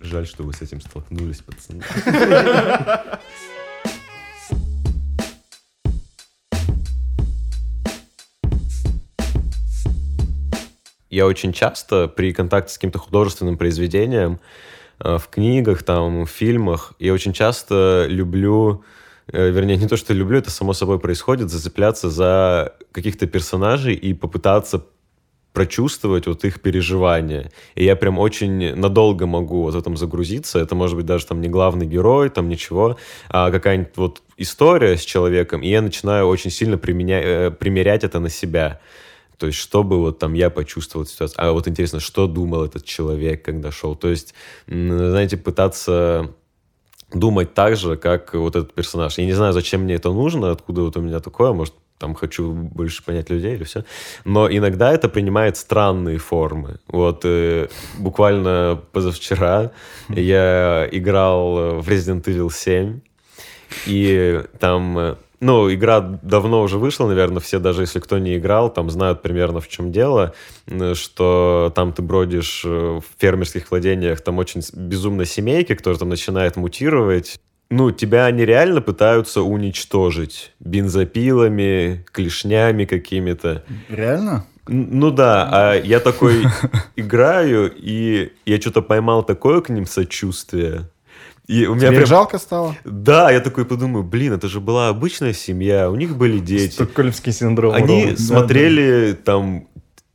[0.00, 1.82] жаль, что вы с этим столкнулись, пацаны.
[11.10, 14.40] Я очень часто при контакте с каким-то художественным произведением
[14.98, 18.82] э, в книгах, там, в фильмах, я очень часто люблю,
[19.28, 24.84] вернее, не то, что люблю, это само собой происходит, зацепляться за каких-то персонажей и попытаться
[25.52, 27.52] прочувствовать вот их переживания.
[27.74, 30.58] И я прям очень надолго могу вот в этом загрузиться.
[30.58, 32.96] Это может быть даже там не главный герой, там ничего,
[33.28, 38.18] а какая-нибудь вот история с человеком, и я начинаю очень сильно применя- э, примерять это
[38.18, 38.80] на себя.
[39.36, 41.36] То есть, чтобы вот там я почувствовал ситуацию.
[41.44, 43.96] А вот интересно, что думал этот человек, когда шел.
[43.96, 44.34] То есть,
[44.66, 46.30] знаете, пытаться
[47.14, 49.18] думать так же, как вот этот персонаж.
[49.18, 52.52] Я не знаю, зачем мне это нужно, откуда вот у меня такое, может, там хочу
[52.52, 53.84] больше понять людей или все.
[54.24, 56.78] Но иногда это принимает странные формы.
[56.88, 59.70] Вот э, буквально позавчера
[60.08, 63.00] я играл в Resident Evil 7,
[63.86, 68.72] и там, э, ну, игра давно уже вышла, наверное, все, даже если кто не играл,
[68.72, 70.34] там знают примерно в чем дело,
[70.94, 72.68] что там ты бродишь э,
[73.00, 77.40] в фермерских владениях, там очень безумно семейки, которые там начинают мутировать.
[77.70, 83.64] Ну, тебя они реально пытаются уничтожить бензопилами, клешнями какими-то.
[83.88, 84.46] Реально?
[84.68, 86.44] Ну да, а я такой
[86.94, 90.88] играю, и я что-то поймал такое к ним сочувствие.
[91.48, 92.06] И у меня Тебе прям...
[92.06, 92.76] жалко стало?
[92.84, 96.74] Да, я такой подумаю, блин, это же была обычная семья, у них были дети.
[96.74, 97.74] Стокгольмский синдром.
[97.74, 98.16] Они Рома.
[98.16, 99.68] смотрели там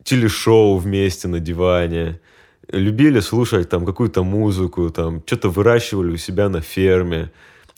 [0.03, 2.21] телешоу вместе на диване,
[2.69, 7.31] любили слушать там какую-то музыку, там что-то выращивали у себя на ферме.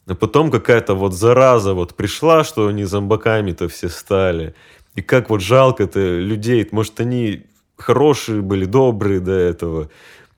[0.05, 4.53] А потом какая-то вот зараза вот пришла, что они зомбаками-то все стали.
[4.95, 7.45] И как вот жалко-то людей, может, они
[7.77, 9.89] хорошие были, добрые до этого.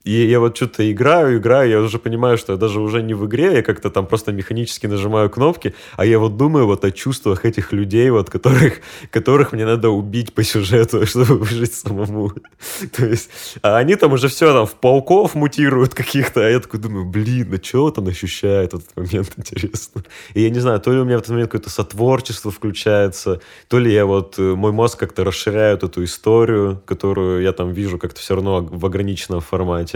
[0.04, 3.26] И я вот что-то играю, играю, я уже понимаю, что я даже уже не в
[3.26, 7.44] игре, я как-то там просто механически нажимаю кнопки, а я вот думаю вот о чувствах
[7.44, 12.32] этих людей, вот которых, которых мне надо убить по сюжету, чтобы выжить самому.
[12.96, 13.30] То есть,
[13.62, 17.48] а они там уже все там в пауков мутируют каких-то, а я такой думаю, блин,
[17.50, 20.02] ну что вот он ощущает в этот момент, интересно.
[20.34, 23.78] И я не знаю, то ли у меня в этот момент какое-то сотворчество включается, то
[23.78, 28.20] ли я вот, э, мой мозг как-то расширяет эту историю, которую я там вижу как-то
[28.20, 29.91] все равно в ограниченном формате.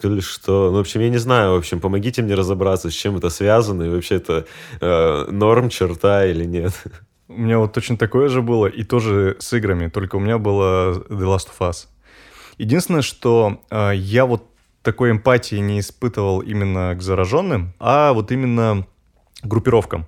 [0.00, 0.70] То ли что.
[0.70, 1.52] Ну, в общем, я не знаю.
[1.52, 4.46] В общем, помогите мне разобраться, с чем это связано, и вообще это
[4.80, 6.72] э, норм, черта или нет.
[7.28, 10.94] У меня вот точно такое же было, и тоже с играми, только у меня было
[11.08, 11.86] The Last of Us.
[12.58, 14.46] Единственное, что э, я вот
[14.82, 18.86] такой эмпатии не испытывал именно к зараженным, а вот именно
[19.42, 20.06] группировкам.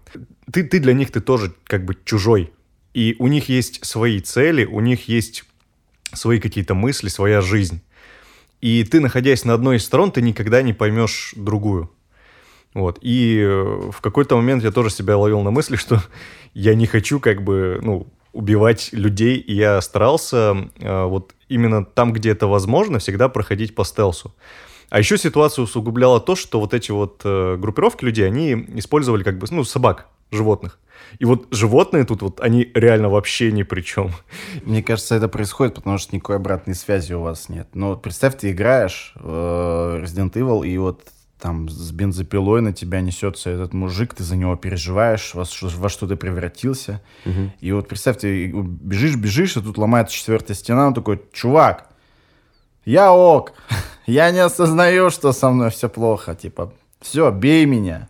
[0.53, 2.53] Ты, ты для них ты тоже как бы чужой.
[2.95, 5.45] И у них есть свои цели, у них есть
[6.13, 7.83] свои какие-то мысли, своя жизнь.
[8.61, 11.91] И ты, находясь на одной из сторон, ты никогда не поймешь другую.
[12.75, 12.99] Вот.
[13.01, 16.03] И э, в какой-то момент я тоже себя ловил на мысли, что
[16.55, 22.13] я не хочу как бы, ну, убивать людей, и я старался э, вот именно там,
[22.13, 24.35] где это возможно, всегда проходить по стелсу.
[24.89, 29.39] А еще ситуацию усугубляло то, что вот эти вот э, группировки людей, они использовали как
[29.39, 30.79] бы, ну, собак, животных.
[31.19, 34.13] И вот животные тут вот, они реально вообще ни при чем.
[34.65, 37.69] Мне кажется, это происходит, потому что никакой обратной связи у вас нет.
[37.75, 41.09] Но вот представь, ты играешь в Resident Evil, и вот
[41.41, 46.07] там с бензопилой на тебя несется этот мужик, ты за него переживаешь, во, во что
[46.07, 47.01] ты превратился.
[47.61, 51.89] И вот представь, ты бежишь, бежишь, и тут ломается четвертая стена, он такой, чувак,
[52.85, 53.55] я ок,
[54.07, 58.10] я не осознаю, что со мной все плохо, типа, все, бей меня.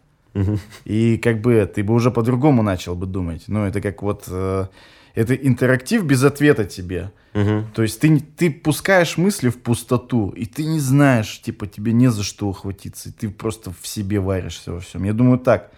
[0.84, 3.44] И как бы ты бы уже по-другому начал бы думать.
[3.46, 4.24] Ну, это как вот...
[4.28, 4.66] э,
[5.14, 7.12] это интерактив без ответа тебе.
[7.32, 12.10] То есть ты, ты пускаешь мысли в пустоту, и ты не знаешь, типа, тебе не
[12.10, 15.04] за что ухватиться, и ты просто в себе варишься во всем.
[15.04, 15.70] Я думаю так,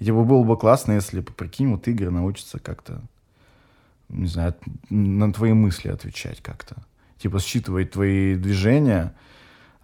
[0.00, 3.02] и, типа, было бы классно, если, прикинь, вот игры научатся как-то,
[4.08, 4.54] не знаю,
[4.90, 6.76] на твои мысли отвечать как-то.
[7.18, 9.14] Типа, считывать твои движения,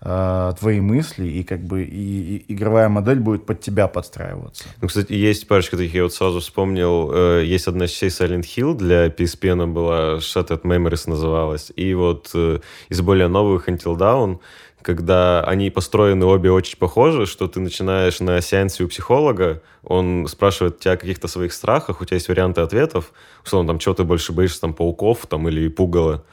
[0.04, 4.64] э, твои мысли, и как бы и, и игровая модель будет под тебя подстраиваться.
[4.80, 8.74] Ну, кстати, есть парочка таких, я вот сразу вспомнил, э, есть одна частей Silent Hill
[8.74, 14.40] для PSP, она была Shattered Memories называлась, и вот э, из более новых Until Dawn,
[14.82, 20.80] когда они построены обе очень похожи, что ты начинаешь на сеансе у психолога, он спрашивает
[20.80, 23.12] тебя о каких-то своих страхах, у тебя есть варианты ответов,
[23.44, 26.24] условно, там, чего ты больше боишься, там, пауков, там, или пугала,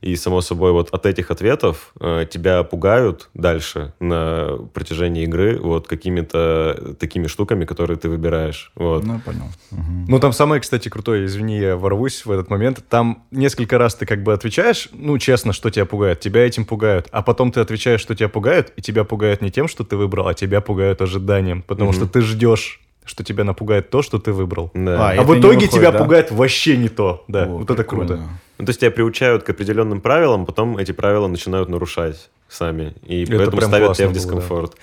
[0.00, 5.88] и, само собой, вот от этих ответов э, тебя пугают дальше на протяжении игры вот
[5.88, 8.70] какими-то такими штуками, которые ты выбираешь.
[8.76, 9.04] Вот.
[9.04, 9.48] Ну, понял.
[9.70, 10.06] Мгм.
[10.08, 12.84] Ну, там самое, кстати, крутое, извини, я ворвусь в этот момент.
[12.88, 16.20] Там несколько раз ты как бы отвечаешь, ну, честно, что тебя пугает.
[16.20, 17.08] Тебя этим пугают.
[17.10, 20.28] А потом ты отвечаешь, что тебя пугает, и тебя пугают не тем, что ты выбрал,
[20.28, 21.62] а тебя пугают ожиданием.
[21.62, 21.96] Потому Мгм.
[21.96, 24.70] что ты ждешь, что тебя напугает то, что ты выбрал.
[24.74, 25.10] Да.
[25.10, 25.98] А, А в это итоге выходит, тебя да?
[25.98, 27.24] пугает вообще не то.
[27.26, 28.20] Да, О, вот это круто.
[28.58, 32.94] Ну, то есть тебя приучают к определенным правилам, потом эти правила начинают нарушать сами.
[33.06, 34.26] И Это поэтому ставят тебя в было, да.
[34.26, 34.76] дискомфорт.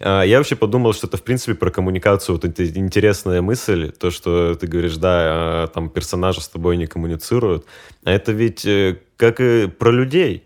[0.00, 2.36] А, Я вообще подумал, что это, в принципе, про коммуникацию.
[2.36, 5.10] Вот эта интересная мысль, то, что ты говоришь, да,
[5.64, 7.64] а, там персонажи с тобой не коммуницируют.
[8.04, 10.44] А это ведь э, как и про людей.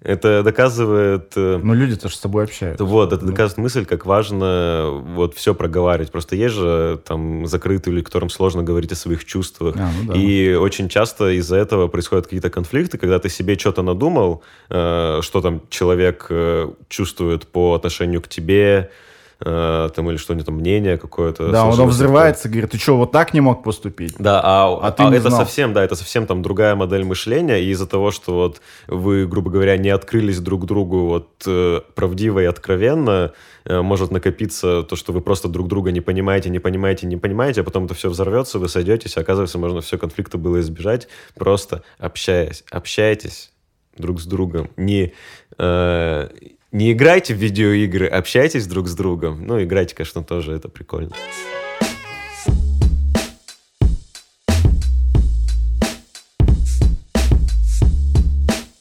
[0.00, 1.32] Это доказывает...
[1.36, 2.84] э, Ну, люди-то же с тобой общаются.
[2.84, 6.12] Вот, это доказывает мысль, как важно вот все проговаривать.
[6.12, 9.74] Просто есть же там закрытые люди, которым сложно говорить о своих чувствах.
[9.76, 10.18] А, ну да.
[10.18, 15.40] И очень часто из-за этого происходят какие-то конфликты, когда ты себе что-то надумал, э, что
[15.40, 18.90] там человек э, чувствует по отношению к тебе,
[19.40, 21.50] э, там, или что-нибудь там, мнение какое-то.
[21.50, 24.14] Да, он взрывается, говорит, ты что, вот так не мог поступить?
[24.18, 25.40] да, а, А ты а это знал.
[25.40, 29.50] совсем, да, это совсем там другая модель мышления, и из-за того, что вот вы, грубо
[29.50, 33.32] говоря, не открылись друг другу вот э, правдиво и откровенно,
[33.64, 37.60] э, может накопиться то, что вы просто друг друга не понимаете, не понимаете, не понимаете,
[37.60, 41.82] а потом это все взорвется, вы сойдетесь, и оказывается, можно все конфликта было избежать, просто
[41.98, 43.52] общаясь, общайтесь
[43.96, 45.12] друг с другом, не
[45.58, 46.28] э,
[46.70, 49.46] не играйте в видеоигры, общайтесь друг с другом.
[49.46, 51.12] Ну, играйте, конечно, тоже, это прикольно.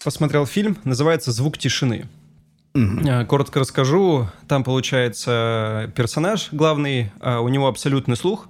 [0.03, 2.07] Посмотрел фильм, называется «Звук тишины».
[2.73, 4.27] Э, Коротко расскажу.
[4.47, 8.47] Там, получается, персонаж главный, а, у него абсолютный слух.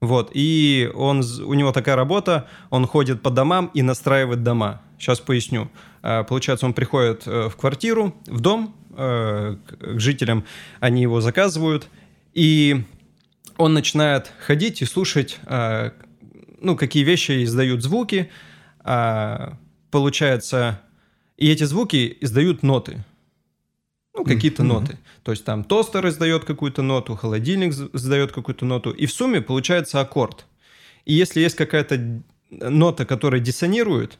[0.00, 4.80] Вот, и он, у него такая работа, он ходит по домам и настраивает дома.
[4.98, 5.70] Сейчас поясню.
[6.02, 10.44] А, Получается, он приходит э, в квартиру, в дом э, к жителям,
[10.80, 11.88] они его заказывают,
[12.34, 12.84] и
[13.56, 15.40] он начинает ходить и слушать,
[16.60, 18.30] ну, какие вещи издают звуки,
[18.80, 19.58] а,
[19.90, 20.80] получается,
[21.36, 23.04] и эти звуки издают ноты.
[24.14, 24.98] Ну, какие-то ноты.
[25.22, 30.00] То есть там тостер издает какую-то ноту, холодильник издает какую-то ноту, и в сумме получается
[30.00, 30.46] аккорд.
[31.04, 34.18] И если есть какая-то нота, которая диссонирует,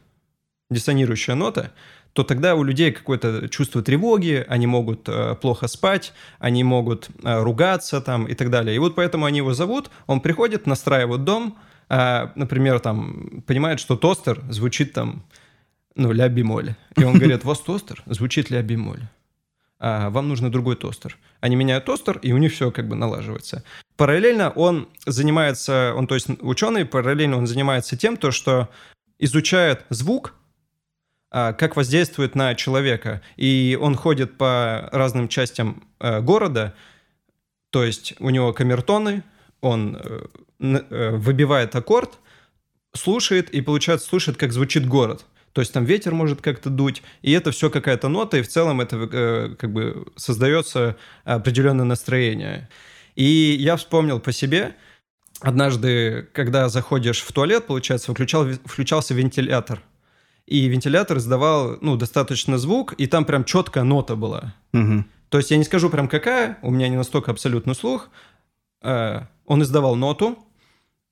[0.70, 1.72] диссонирующая нота,
[2.12, 7.42] то тогда у людей какое-то чувство тревоги, они могут э, плохо спать, они могут э,
[7.42, 8.74] ругаться там и так далее.
[8.74, 13.96] И вот поэтому они его зовут, он приходит, настраивает дом, а, например, там, понимает, что
[13.96, 15.24] тостер звучит там,
[15.94, 16.74] ну, ля бемоль.
[16.96, 19.07] И он говорит, у вас тостер звучит ля бемоль.
[19.81, 21.16] А вам нужно другой тостер.
[21.40, 23.64] Они меняют тостер, и у них все как бы налаживается.
[23.96, 28.68] Параллельно он занимается, он, то есть ученый, параллельно он занимается тем, то, что
[29.18, 30.35] изучает звук,
[31.30, 33.20] как воздействует на человека.
[33.36, 36.74] И он ходит по разным частям э, города,
[37.70, 39.22] то есть у него камертоны,
[39.60, 40.26] он э,
[40.60, 42.18] э, выбивает аккорд,
[42.94, 45.26] слушает и, получается, слушает, как звучит город.
[45.52, 48.80] То есть там ветер может как-то дуть, и это все какая-то нота, и в целом
[48.80, 52.68] это как бы создается определенное настроение.
[53.16, 54.76] И я вспомнил по себе,
[55.40, 59.82] однажды, когда заходишь в туалет, получается, включал, включался вентилятор.
[60.48, 64.54] И вентилятор издавал, ну, достаточно звук, и там прям четкая нота была.
[64.72, 65.04] Мгм.
[65.28, 68.08] То есть я не скажу прям какая, у меня не настолько абсолютный слух.
[68.82, 70.38] Э, Он издавал ноту.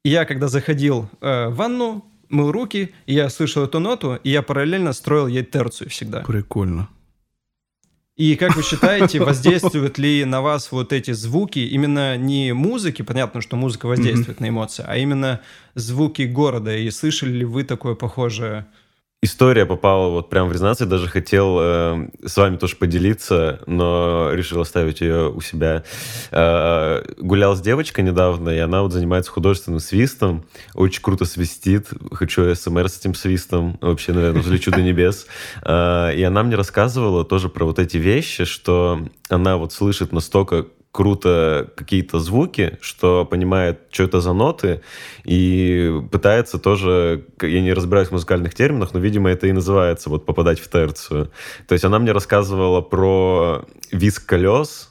[0.04, 4.30] И я, когда заходил э, в ванну, мыл руки, и я слышал эту ноту, и
[4.30, 6.20] я параллельно строил ей терцию всегда.
[6.20, 6.88] Прикольно.
[8.16, 13.42] И как вы считаете, воздействуют ли на вас вот эти звуки, именно не музыки, понятно,
[13.42, 15.42] что музыка воздействует на эмоции, а именно
[15.74, 18.66] звуки города, и слышали ли вы такое похожее?
[19.26, 20.78] История попала вот прям в резонанс.
[20.78, 25.82] Я даже хотел э, с вами тоже поделиться, но решил оставить ее у себя.
[26.30, 30.44] Э, гулял с девочкой недавно, и она вот занимается художественным свистом.
[30.74, 31.88] Очень круто свистит.
[32.12, 33.78] Хочу СМР с этим свистом.
[33.80, 35.26] Вообще, наверное, взлечу до небес.
[35.64, 40.66] Э, и она мне рассказывала тоже про вот эти вещи, что она вот слышит настолько
[40.96, 44.80] круто какие-то звуки, что понимает, что это за ноты,
[45.24, 50.24] и пытается тоже, я не разбираюсь в музыкальных терминах, но, видимо, это и называется вот
[50.24, 51.30] попадать в терцию.
[51.68, 54.90] То есть она мне рассказывала про виск колес,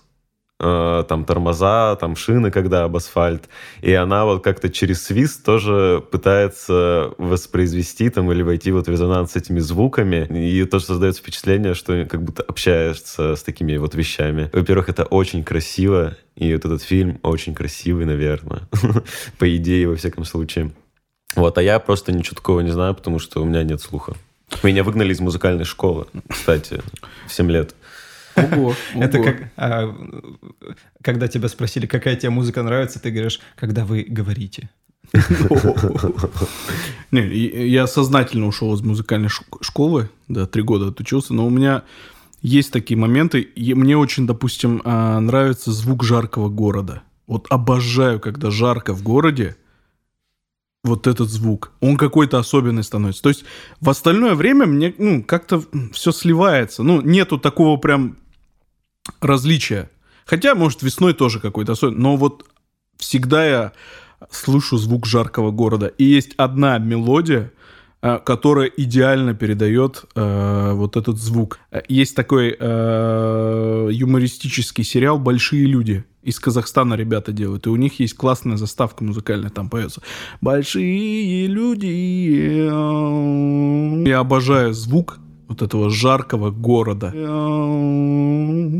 [0.59, 3.49] э, там тормоза, там шины, когда об асфальт.
[3.81, 9.31] И она вот как-то через свист тоже пытается воспроизвести там или войти вот в резонанс
[9.31, 10.27] с этими звуками.
[10.29, 14.49] И тоже создается впечатление, что как будто общаешься с такими вот вещами.
[14.53, 18.61] Во-первых, это очень красиво, и вот этот фильм очень красивый, наверное.
[19.37, 20.71] По идее, во всяком случае.
[21.35, 24.13] Вот, а я просто ничего такого не знаю, потому что у меня нет слуха.
[24.63, 26.81] Меня выгнали из музыкальной школы, кстати,
[27.27, 27.75] в 7 лет.
[28.35, 29.95] Ого, Это как, а,
[31.01, 34.69] когда тебя спросили, какая тебе музыка нравится, ты говоришь, когда вы говорите.
[37.11, 39.29] Не, я сознательно ушел из музыкальной
[39.61, 41.83] школы, да, три года отучился, но у меня
[42.41, 43.49] есть такие моменты.
[43.55, 47.03] Мне очень, допустим, а, нравится звук жаркого города.
[47.27, 49.55] Вот обожаю, когда жарко в городе,
[50.83, 51.71] вот этот звук.
[51.81, 53.23] Он какой-то особенный становится.
[53.23, 53.43] То есть
[53.81, 56.83] в остальное время мне ну, как-то все сливается.
[56.83, 58.17] Ну, нету такого прям
[59.21, 59.89] различия.
[60.25, 62.01] Хотя, может, весной тоже какой-то особенный.
[62.01, 62.45] Но вот
[62.97, 63.71] всегда я
[64.31, 65.87] слышу звук жаркого города.
[65.87, 67.51] И есть одна мелодия,
[68.01, 71.59] э, которая идеально передает э, вот этот звук.
[71.71, 76.03] Э, Есть такой э, юмористический сериал «Большие люди».
[76.23, 77.67] Из Казахстана ребята делают.
[77.67, 79.51] И у них есть классная заставка музыкальная.
[79.51, 80.01] Там поется
[80.41, 82.65] «Большие люди».
[84.09, 87.11] Я обожаю звук вот этого жаркого города.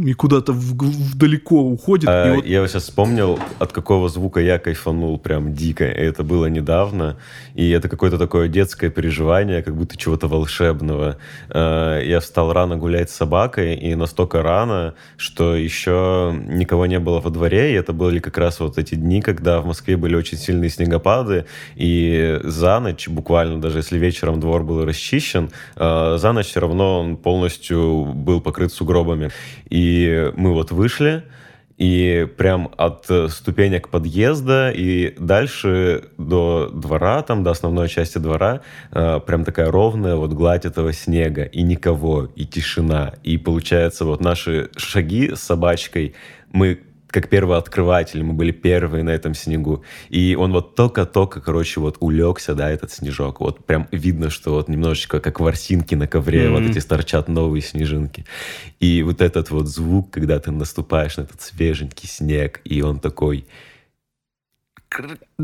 [0.07, 0.75] И куда-то в-
[1.13, 2.09] вдалеко уходит.
[2.09, 5.85] А, и вот Я сейчас вспомнил, от какого звука я кайфанул прям дико.
[5.85, 7.17] И это было недавно.
[7.53, 11.17] И это какое-то такое детское переживание, как будто чего-то волшебного.
[11.49, 17.19] А, Я встал рано гулять с собакой, и настолько рано, что еще никого не было
[17.19, 17.71] во дворе.
[17.71, 21.45] И это были как раз вот эти дни, когда в Москве были очень сильные снегопады.
[21.75, 27.01] И за ночь, буквально даже если вечером двор был расчищен, а, за ночь все равно
[27.01, 29.29] он полностью был покрыт сугробами.
[29.69, 31.23] И мы вот вышли,
[31.77, 38.61] и прям от э, ступенек подъезда и дальше до двора, там до основной части двора,
[38.93, 41.43] э, прям такая ровная вот гладь этого снега.
[41.43, 43.15] И никого, и тишина.
[43.23, 46.15] И получается вот наши шаги с собачкой,
[46.53, 46.79] мы
[47.15, 49.85] как первооткрыватели, мы были первые на этом снегу.
[50.09, 53.39] И он вот только-только, короче, вот улегся, да, этот снежок.
[53.39, 58.25] Вот прям видно, что вот немножечко как ворсинки на ковре, вот эти торчат новые снежинки.
[58.81, 63.45] И вот этот вот звук, когда ты наступаешь на этот свеженький снег, и он такой...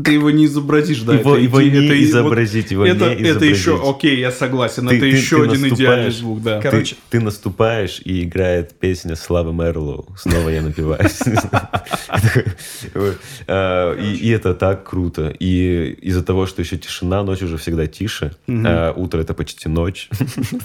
[0.02, 1.14] Ты его не изобразишь, да?
[1.14, 3.56] его это его не это и- вот изобразить, его это, не это изобразить.
[3.56, 6.60] еще, окей, я согласен, Ты- это ты- еще ты один идеальный звук, да.
[6.60, 10.06] Ты- Короче- ты, наступаешь, и играет песня Славы Мерлоу.
[10.16, 11.18] Снова я напиваюсь.
[13.46, 15.34] А, И это так круто.
[15.38, 18.32] И из-за того, что еще тишина, ночь уже всегда тише.
[18.48, 20.08] а Утро это почти ночь.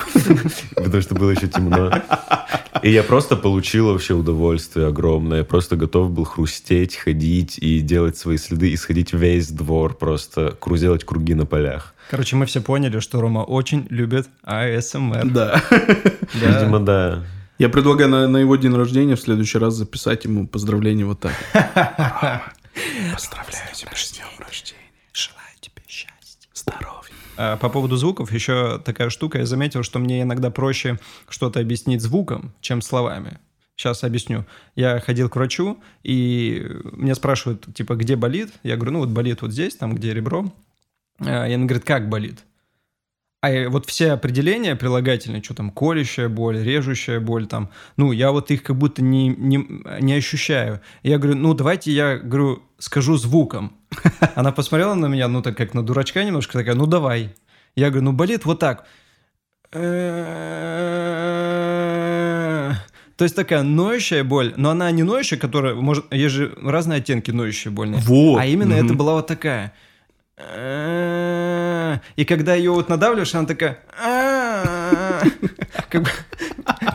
[0.76, 1.92] Потому что было еще темно.
[2.84, 5.44] И я просто получил вообще удовольствие огромное.
[5.44, 10.78] Просто готов был хрустеть, ходить и делать свои следы, и сходить весь двор, просто кру-
[10.78, 11.94] делать круги на полях.
[12.10, 15.26] Короче, мы все поняли, что Рома очень любит АСМР.
[15.32, 15.62] Да.
[16.42, 16.60] Да.
[16.60, 17.24] Видимо, да.
[17.58, 21.34] Я предлагаю на, на его день рождения в следующий раз записать ему поздравление вот так.
[23.14, 24.92] Поздравляю тебя с днем рождения.
[25.14, 27.14] Желаю тебе счастья, здоровья.
[27.38, 29.40] А По поводу звуков еще такая штука.
[29.40, 31.00] Я заметил, что мне иногда проще
[31.30, 33.40] что-то объяснить звуком, чем словами.
[33.78, 34.46] Сейчас объясню.
[34.76, 38.52] Я ходил к врачу, и меня спрашивают, типа, где болит?
[38.64, 40.52] Я говорю, ну вот болит вот здесь, там, где ребро.
[41.20, 42.40] А, И он говорит, как болит?
[43.44, 48.50] А вот все определения прилагательные, что там, колющая боль, режущая боль, там, ну, я вот
[48.50, 49.64] их как будто не, не,
[50.02, 50.82] не ощущаю.
[51.04, 53.78] Я говорю, ну, давайте я, говорю, скажу звуком.
[54.36, 57.36] Она посмотрела на меня, ну, так как на дурачка немножко, такая, ну, давай.
[57.76, 58.88] Я говорю, ну, болит вот так.
[63.18, 66.06] То есть такая ноющая боль, но она не ноющая, которая может...
[66.14, 68.00] Есть же разные оттенки ноющей больной.
[68.02, 68.86] Вот, А именно мгм.
[68.86, 69.74] это была вот такая.
[72.16, 73.80] И когда ее вот надавливаешь, она такая...
[75.90, 76.04] Как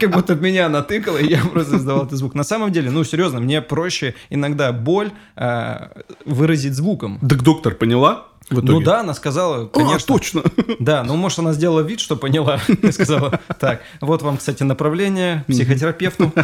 [0.02, 2.34] как будто меня натыкала, и я просто издавал этот звук.
[2.34, 5.92] На самом деле, ну, серьезно, мне проще иногда боль а,
[6.24, 7.20] выразить звуком.
[7.20, 8.26] Так доктор поняла?
[8.50, 8.72] В итоге?
[8.72, 10.06] Ну да, она сказала, А, конечно.
[10.06, 10.42] точно.
[10.78, 12.58] Да, ну, может, она сделала вид, что поняла.
[12.82, 16.32] И сказала, так, вот вам, кстати, направление психотерапевту.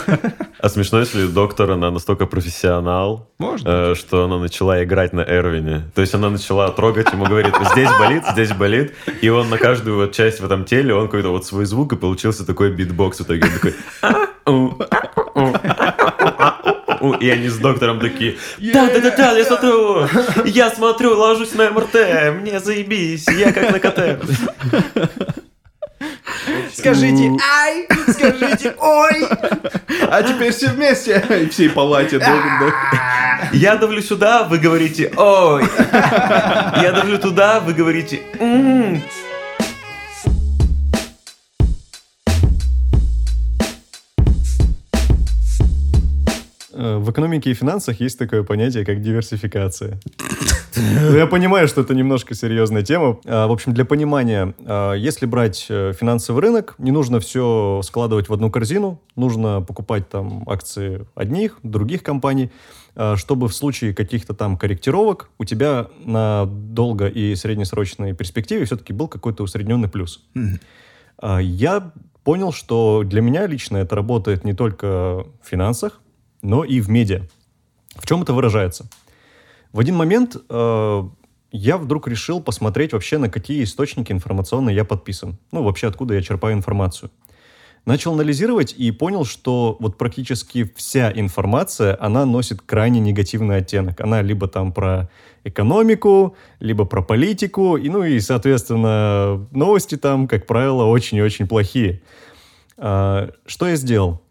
[0.61, 3.69] А смешно, если доктор, она настолько профессионал, Можно.
[3.69, 5.89] э, что она начала играть на Эрвине.
[5.95, 8.93] То есть она начала трогать, ему говорит, здесь болит, здесь болит.
[9.23, 11.97] И он на каждую вот часть в этом теле, он какой-то вот свой звук, и
[11.97, 13.45] получился такой битбокс в итоге.
[13.45, 13.75] Он такой...
[17.01, 20.07] У, И они с доктором такие, да-да-да, я смотрю,
[20.45, 21.95] я смотрю, ложусь на МРТ,
[22.41, 24.21] мне заебись, я как на КТ.
[26.73, 27.33] Скажите
[27.65, 29.27] «ай», скажите «ой».
[30.11, 31.25] А теперь все вместе.
[31.43, 32.21] И всей палате.
[33.53, 35.65] Я давлю сюда, вы говорите «ой».
[35.93, 39.03] Я давлю туда, вы говорите «м».
[46.79, 49.99] В экономике и финансах есть такое понятие, как диверсификация.
[50.77, 53.19] Ну, Я понимаю, что это немножко серьезная тема.
[53.27, 58.29] А, В общем, для понимания, а, если брать э, финансовый рынок, не нужно все складывать
[58.29, 62.53] в одну корзину, нужно покупать там акции одних, других компаний,
[62.95, 68.93] а, чтобы в случае каких-то там корректировок у тебя на долго- и среднесрочной перспективе все-таки
[68.93, 70.25] был какой-то усредненный плюс.
[71.41, 71.91] Я
[72.23, 74.87] понял, что для меня лично это работает не только
[75.43, 76.01] в финансах,
[76.43, 77.23] но и в медиа.
[77.97, 78.89] В чем это выражается?
[79.73, 81.03] В один момент э,
[81.53, 85.39] я вдруг решил посмотреть вообще, на какие источники информационные я подписан.
[85.53, 87.11] Ну, вообще, откуда я черпаю информацию.
[87.85, 94.01] Начал анализировать и понял, что вот практически вся информация, она носит крайне негативный оттенок.
[94.01, 95.09] Она либо там про
[95.45, 101.49] экономику, либо про политику, и, ну и, соответственно, новости там, как правило, очень и очень
[101.49, 102.03] плохие.
[102.77, 104.23] А, Что я сделал?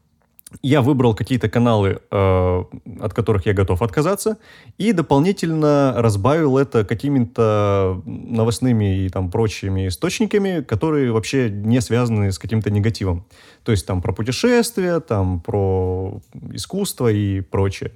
[0.61, 2.63] Я выбрал какие-то каналы, э,
[3.01, 4.37] от которых я готов отказаться,
[4.77, 12.39] и дополнительно разбавил это какими-то новостными и там прочими источниками, которые вообще не связаны с
[12.39, 13.25] каким-то негативом.
[13.63, 16.21] То есть там про путешествия, там про
[16.53, 17.91] искусство и прочее.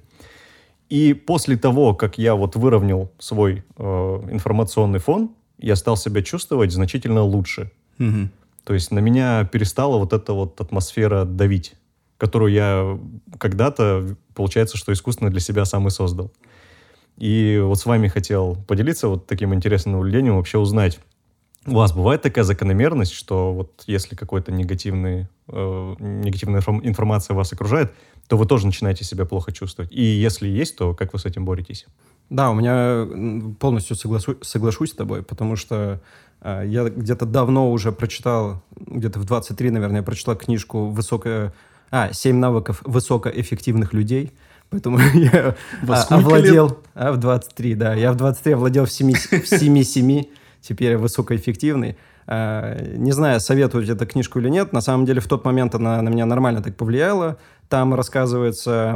[0.89, 3.83] И после того, как я вот выровнял свой э,
[4.29, 7.71] информационный фон, я стал себя чувствовать значительно лучше.
[8.65, 11.75] То есть на меня перестала вот эта вот атмосфера давить,
[12.21, 12.99] которую я
[13.39, 16.31] когда-то, получается, что искусственно для себя сам и создал.
[17.17, 20.99] И вот с вами хотел поделиться вот таким интересным наблюдением, вообще узнать,
[21.65, 27.51] у вас бывает такая закономерность, что вот если какой-то негативный, э, негативная информ- информация вас
[27.53, 27.91] окружает,
[28.27, 29.91] то вы тоже начинаете себя плохо чувствовать.
[29.91, 31.87] И если есть, то как вы с этим боретесь?
[32.29, 33.07] Да, у меня
[33.59, 35.99] полностью согласу- соглашусь с тобой, потому что
[36.41, 41.51] э, я где-то давно уже прочитал, где-то в 23, наверное, я прочитал книжку «Высокая...»
[41.91, 44.31] А, «Семь навыков высокоэффективных людей».
[44.71, 45.55] Поэтому я
[45.87, 46.79] а, овладел...
[46.95, 47.93] А, в 23, да.
[47.93, 50.27] Я в 23 овладел в 7-7.
[50.61, 51.97] Теперь я высокоэффективный.
[52.25, 54.71] А, Не знаю, советовать эту книжку или нет.
[54.71, 57.37] На самом деле, в тот момент она на меня нормально так повлияла.
[57.67, 58.93] Там рассказывается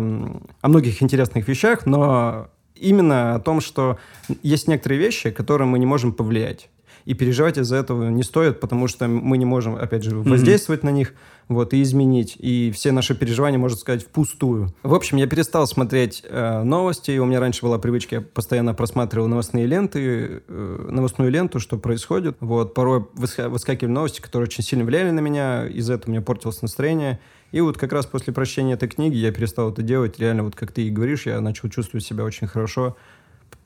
[0.62, 3.98] о многих интересных вещах, но именно о том, что
[4.44, 6.70] есть некоторые вещи, которые мы не можем повлиять.
[7.06, 10.90] И переживать из-за этого не стоит, потому что мы не можем, опять же, воздействовать на
[10.90, 11.14] них
[11.48, 12.36] вот, и изменить.
[12.40, 14.74] И все наши переживания, можно сказать, впустую.
[14.82, 17.18] В общем, я перестал смотреть э, новости.
[17.20, 22.38] У меня раньше была привычка, я постоянно просматривал новостные ленты, э, новостную ленту, что происходит.
[22.40, 25.68] Вот, порой выска- выскакивали новости, которые очень сильно влияли на меня.
[25.68, 27.20] Из-за этого у меня портилось настроение.
[27.52, 30.20] И вот как раз после прочтения этой книги я перестал это делать.
[30.20, 32.98] Реально, вот как ты и говоришь, я начал чувствовать себя очень хорошо.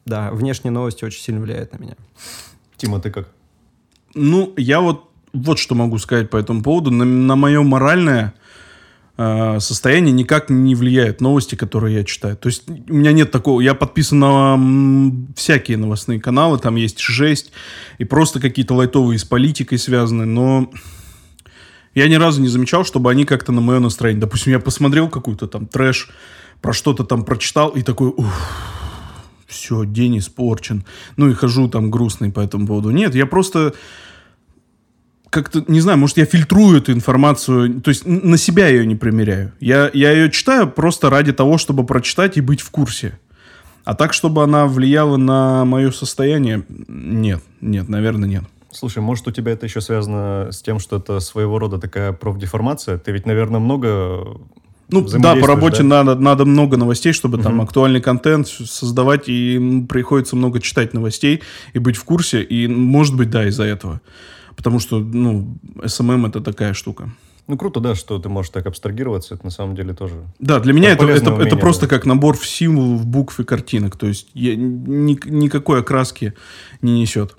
[0.05, 1.95] Да, внешние новости очень сильно влияют на меня.
[2.79, 3.29] Тима, ты как?
[4.15, 6.91] Ну, я вот вот что могу сказать по этому поводу.
[6.91, 8.33] На, на мое моральное
[9.17, 12.35] э, состояние никак не влияют новости, которые я читаю.
[12.35, 13.61] То есть у меня нет такого...
[13.61, 17.51] Я подписан на м, всякие новостные каналы, там есть жесть,
[17.97, 20.71] и просто какие-то лайтовые с политикой связаны, но
[21.93, 24.21] я ни разу не замечал, чтобы они как-то на мое настроение...
[24.21, 26.09] Допустим, я посмотрел какую-то там трэш,
[26.61, 28.09] про что-то там прочитал, и такой...
[28.09, 28.49] Уф,
[29.49, 30.85] все, день испорчен.
[31.17, 32.91] Ну и хожу там грустный по этому поводу.
[32.91, 33.73] Нет, я просто
[35.29, 39.53] как-то, не знаю, может, я фильтрую эту информацию, то есть на себя ее не примеряю.
[39.59, 43.19] Я, я ее читаю просто ради того, чтобы прочитать и быть в курсе.
[43.83, 48.43] А так, чтобы она влияла на мое состояние, нет, нет, наверное, нет.
[48.71, 52.99] Слушай, может, у тебя это еще связано с тем, что это своего рода такая профдеформация?
[52.99, 54.39] Ты ведь, наверное, много
[54.91, 56.03] Ну, да, по работе да?
[56.03, 57.61] Надо, надо много новостей, чтобы там Мгм.
[57.61, 61.41] актуальный контент создавать, и приходится много читать новостей
[61.73, 64.01] и быть в курсе, и, может быть, да, из-за этого.
[64.55, 67.11] Потому что, ну, СММ это такая штука.
[67.47, 69.33] Ну, круто, да, что ты можешь так абстрагироваться.
[69.33, 70.13] Это на самом деле тоже...
[70.37, 71.95] Да, для меня это, это, это просто да.
[71.95, 73.95] как набор символов, букв и картинок.
[73.95, 76.33] То есть я, ни- никакой окраски
[76.83, 77.35] не несет.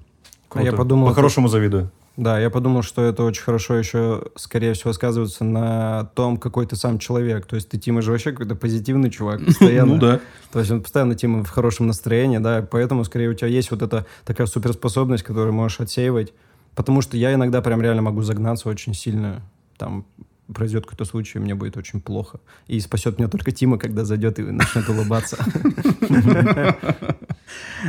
[0.51, 0.79] А я Круто.
[0.79, 1.93] подумал, По-хорошему завидую.
[2.21, 6.77] Да, я подумал, что это очень хорошо еще, скорее всего, сказывается на том, какой ты
[6.77, 7.47] сам человек.
[7.47, 9.95] То есть ты, Тима, же вообще какой-то позитивный чувак постоянно.
[9.95, 10.21] Ну да.
[10.53, 13.81] То есть он постоянно, Тима, в хорошем настроении, да, поэтому, скорее, у тебя есть вот
[13.81, 16.35] эта такая суперспособность, которую можешь отсеивать.
[16.75, 19.41] Потому что я иногда прям реально могу загнаться очень сильно.
[19.79, 20.05] Там
[20.53, 22.41] произойдет какой-то случай, мне будет очень плохо.
[22.67, 25.39] И спасет меня только Тима, когда зайдет и начнет улыбаться.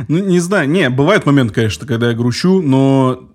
[0.08, 3.31] Ну, не знаю, не, бывает момент, конечно, когда я грущу, но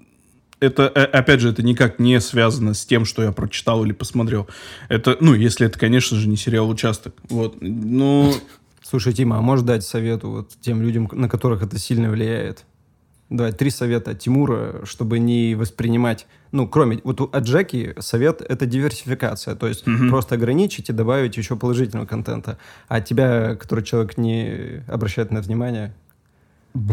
[0.60, 4.48] это, э, опять же, это никак не связано с тем, что я прочитал или посмотрел.
[4.90, 7.14] Это, ну, если это, конечно же, не сериал «Участок».
[7.30, 8.34] Вот, ну...
[8.82, 12.64] Слушай, Тима, а можешь дать совету вот тем людям, на которых это сильно влияет?
[13.30, 16.26] Давай, три совета от Тимура, чтобы не воспринимать...
[16.54, 17.02] Ну, кроме...
[17.04, 19.56] Вот у- от Джеки совет— это диверсификация.
[19.56, 22.58] То есть просто ограничить и добавить еще положительного контента.
[22.88, 25.94] А от тебя, который человек не обращает на это внимание,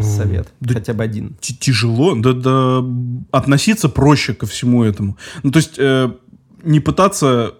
[0.03, 0.53] совет.
[0.61, 1.37] Да Хотя бы один.
[1.41, 2.85] Тяжело, да, да,
[3.31, 5.17] относиться проще ко всему этому.
[5.43, 6.13] Ну, то есть, э,
[6.63, 7.55] не пытаться...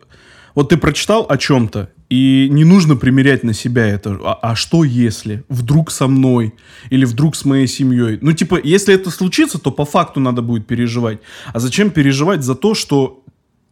[0.55, 4.19] Вот ты прочитал о чем-то, и не нужно примерять на себя это.
[4.23, 5.43] А, а что если?
[5.49, 6.55] Вдруг со мной?
[6.91, 8.19] Или вдруг с моей семьей?
[8.21, 11.19] Ну, типа, если это случится, то по факту надо будет переживать.
[11.53, 13.25] А зачем переживать за то, что,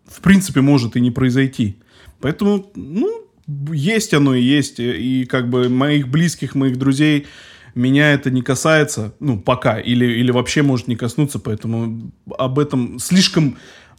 [0.06, 1.76] в принципе, может и не произойти?
[2.20, 3.28] Поэтому, ну,
[3.72, 4.80] есть оно и есть.
[4.80, 7.26] И как бы моих близких, моих друзей
[7.74, 12.98] меня это не касается, ну, пока, или, или вообще может не коснуться, поэтому об этом
[12.98, 13.56] слишком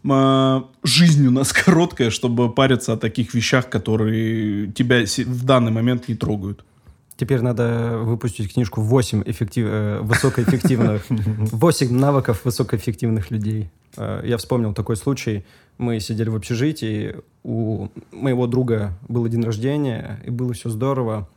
[0.09, 6.07] а, жизнь у нас короткая, чтобы париться о таких вещах, которые тебя в данный момент
[6.07, 6.63] не трогают.
[7.15, 9.67] Теперь надо выпустить книжку 8 эффектив...
[9.69, 11.05] э, высокоэффективных...
[11.09, 13.69] 8 навыков высокоэффективных людей.
[13.97, 15.45] Э, Я вспомнил такой случай.
[15.77, 21.29] Мы сидели в общежитии, у моего друга был день рождения, и было все здорово.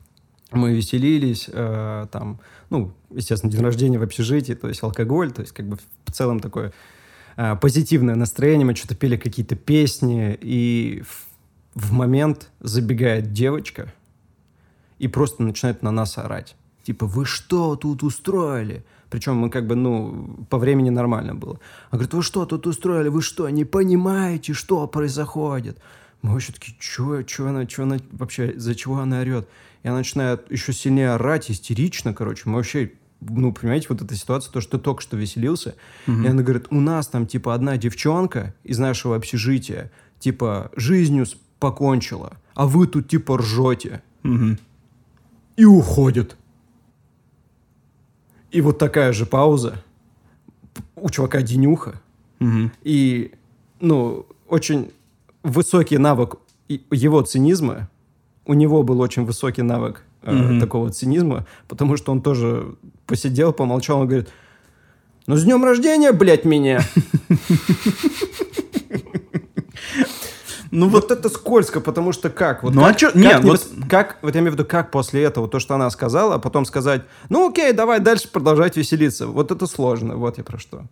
[0.52, 2.40] Мы веселились, э, там,
[2.70, 6.40] ну, естественно, день рождения в общежитии, то есть алкоголь, то есть как бы в целом
[6.40, 6.72] такое
[7.36, 13.92] э, позитивное настроение, мы что-то пели какие-то песни, и в, в момент забегает девочка,
[14.98, 16.56] и просто начинает на нас орать.
[16.84, 18.84] Типа, вы что тут устроили?
[19.10, 21.58] Причем мы как бы, ну, по времени нормально было.
[21.90, 23.08] Она говорит, вы что тут устроили?
[23.08, 25.78] Вы что, не понимаете, что происходит?
[26.22, 29.48] Мы вообще такие, что, что она, что она вообще, за чего она орет?
[29.82, 32.42] И она начинает еще сильнее орать, истерично, короче.
[32.46, 35.76] Мы вообще, ну, понимаете, вот эта ситуация, то, что ты только что веселился.
[36.06, 41.26] И она говорит, у нас там, типа, одна девчонка из нашего общежития, типа, жизнью
[41.60, 44.58] покончила, а вы тут, типа, ржете Мгм.
[45.56, 46.36] и уходит.
[48.50, 49.82] И вот такая же пауза
[50.96, 52.00] у чувака денюха.
[52.38, 52.72] Мгм.
[52.82, 53.32] И,
[53.80, 54.90] ну, очень
[55.46, 56.36] высокий навык
[56.68, 57.88] его цинизма.
[58.44, 60.60] У него был очень высокий навык э, Мгм.
[60.60, 62.74] такого цинизма, потому что он тоже
[63.06, 64.28] посидел, помолчал, он говорит,
[65.26, 66.80] ну, с днем рождения, блядь, меня!
[70.72, 72.62] Ну вот, Вот это скользко, потому что как?
[72.62, 74.90] Вот Ну, как, а как нет, не вот- как, вот я имею в виду, как
[74.90, 79.26] после этого, то, что она сказала, а потом сказать, ну окей, давай дальше продолжать веселиться.
[79.28, 80.82] Вот это сложно, вот я про что.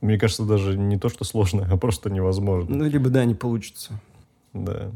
[0.00, 2.76] Мне кажется, даже не то, что сложно, а просто невозможно.
[2.76, 4.00] Ну, либо да, не получится.
[4.52, 4.90] Да.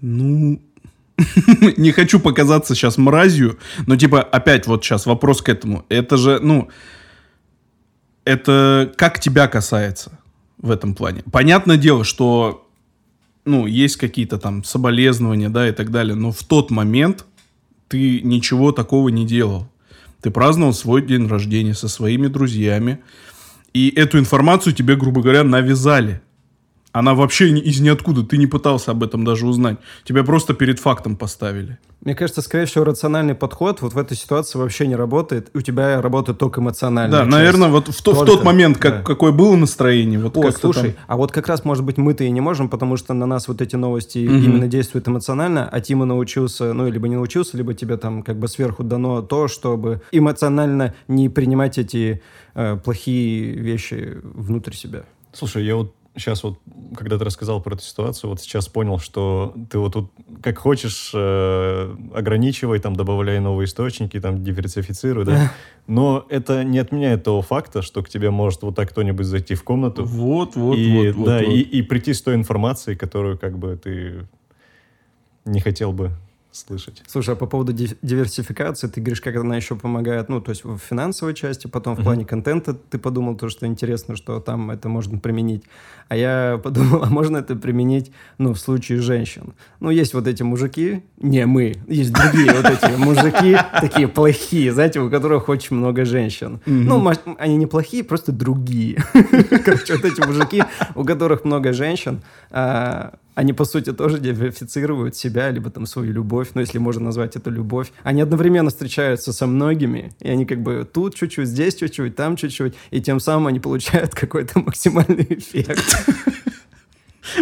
[0.00, 0.60] ну...
[1.78, 5.86] Не хочу показаться сейчас мразью, но типа опять вот сейчас вопрос к этому.
[5.88, 6.68] Это же, ну,
[8.24, 10.18] это как тебя касается
[10.58, 11.22] в этом плане.
[11.32, 12.68] Понятное дело, что,
[13.44, 17.24] ну, есть какие-то там соболезнования, да, и так далее, но в тот момент
[17.88, 19.68] ты ничего такого не делал.
[20.20, 22.98] Ты праздновал свой день рождения со своими друзьями,
[23.76, 26.22] и эту информацию тебе, грубо говоря, навязали.
[26.98, 29.76] Она вообще из ниоткуда, ты не пытался об этом даже узнать.
[30.04, 31.78] Тебя просто перед фактом поставили.
[32.00, 35.50] Мне кажется, скорее всего, рациональный подход вот в этой ситуации вообще не работает.
[35.54, 37.36] У тебя работает только эмоциональная Да, часть.
[37.36, 39.02] наверное, вот в, то- в тот момент, как, да.
[39.02, 42.30] какое было настроение, вот О, слушай, там- а вот как раз, может быть, мы-то и
[42.30, 44.44] не можем, потому что на нас вот эти новости Мгм.
[44.44, 48.46] именно действуют эмоционально, а Тима научился, ну, либо не научился, либо тебе там как бы
[48.48, 52.22] сверху дано то, чтобы эмоционально не принимать эти
[52.54, 55.02] э, плохие вещи внутрь себя.
[55.32, 56.58] Слушай, я вот сейчас вот,
[56.96, 60.10] когда ты рассказал про эту ситуацию, вот сейчас понял, что ты вот тут
[60.42, 65.52] как хочешь э, ограничивай, там, добавляй новые источники, там, диверсифицируй, да.
[65.86, 69.62] Но это не отменяет того факта, что к тебе может вот так кто-нибудь зайти в
[69.62, 71.48] комнату Вот, вот, и, вот, вот, да, вот.
[71.48, 74.26] И, и прийти с той информацией, которую как бы ты
[75.44, 76.10] не хотел бы
[76.56, 77.02] слышать.
[77.06, 80.64] Слушай, а по поводу ди- диверсификации, ты говоришь, как она еще помогает, ну, то есть
[80.64, 84.88] в финансовой части, потом в плане контента ты подумал, то, что интересно, что там это
[84.88, 85.64] можно применить.
[86.08, 89.54] А я подумал, а можно это применить, ну, в случае женщин?
[89.80, 95.00] Ну, есть вот эти мужики, не мы, есть другие вот эти мужики, такие плохие, знаете,
[95.00, 96.60] у которых очень много женщин.
[96.66, 99.02] Ну, они не плохие, просто другие.
[99.64, 100.62] Короче, вот эти мужики,
[100.94, 106.48] у которых много женщин, а, они, по сути, тоже диверсифицируют себя, либо там свою любовь,
[106.54, 107.92] ну, если можно назвать это любовь.
[108.02, 112.74] Они одновременно встречаются со многими, и они как бы тут чуть-чуть, здесь чуть-чуть, там чуть-чуть,
[112.90, 115.84] и тем самым они получают какой-то максимальный эффект.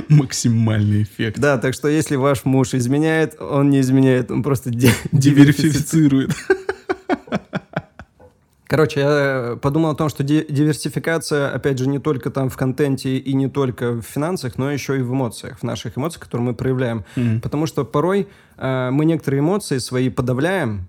[0.08, 1.38] Максимальный эффект.
[1.38, 6.32] Да, так что если ваш муж изменяет, он не изменяет, он просто ди- Диверсифицирует.
[8.74, 13.18] Короче, я подумал о том, что ди- диверсификация, опять же, не только там в контенте
[13.18, 16.54] и не только в финансах, но еще и в эмоциях, в наших эмоциях, которые мы
[16.54, 17.04] проявляем.
[17.14, 17.40] Мгм.
[17.40, 20.88] Потому что порой э, мы некоторые эмоции свои подавляем,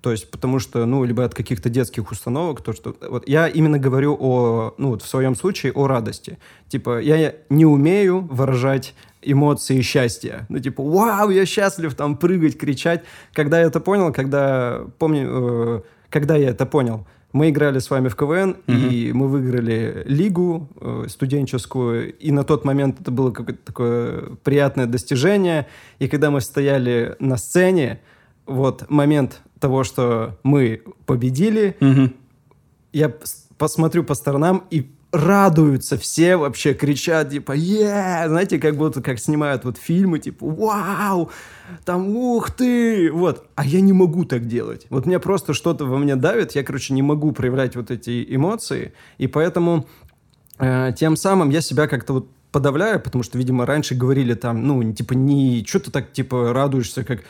[0.00, 2.96] то есть потому что, ну, либо от каких-то детских установок, то, что...
[3.10, 6.38] Вот я именно говорю о, ну, вот в своем случае о радости.
[6.68, 10.46] Типа, я не умею выражать эмоции счастья.
[10.48, 13.04] Ну, типа, вау, я счастлив, там, прыгать, кричать.
[13.34, 18.08] Когда я это понял, когда, помню, э, когда я это понял, мы играли с вами
[18.08, 23.62] в КВН, и мы выиграли лигу э, студенческую, и на тот момент это было какое-то
[23.64, 25.66] такое приятное достижение.
[25.98, 28.00] И когда мы стояли на сцене,
[28.46, 32.14] вот момент того, что мы победили, Мгм.
[32.92, 39.00] я пос- посмотрю по сторонам и радуются все, вообще кричат, типа, е знаете, как будто
[39.00, 41.30] как снимают вот фильмы, типа, вау,
[41.84, 43.46] там, ух ты, вот.
[43.54, 44.86] А я не могу так делать.
[44.90, 48.92] Вот меня просто что-то во мне давит, я, короче, не могу проявлять вот эти эмоции,
[49.16, 49.86] и поэтому
[50.58, 54.92] э, тем самым я себя как-то вот подавляю, потому что, видимо, раньше говорили там, ну,
[54.92, 57.20] типа, не, что ты так, типа, радуешься, как,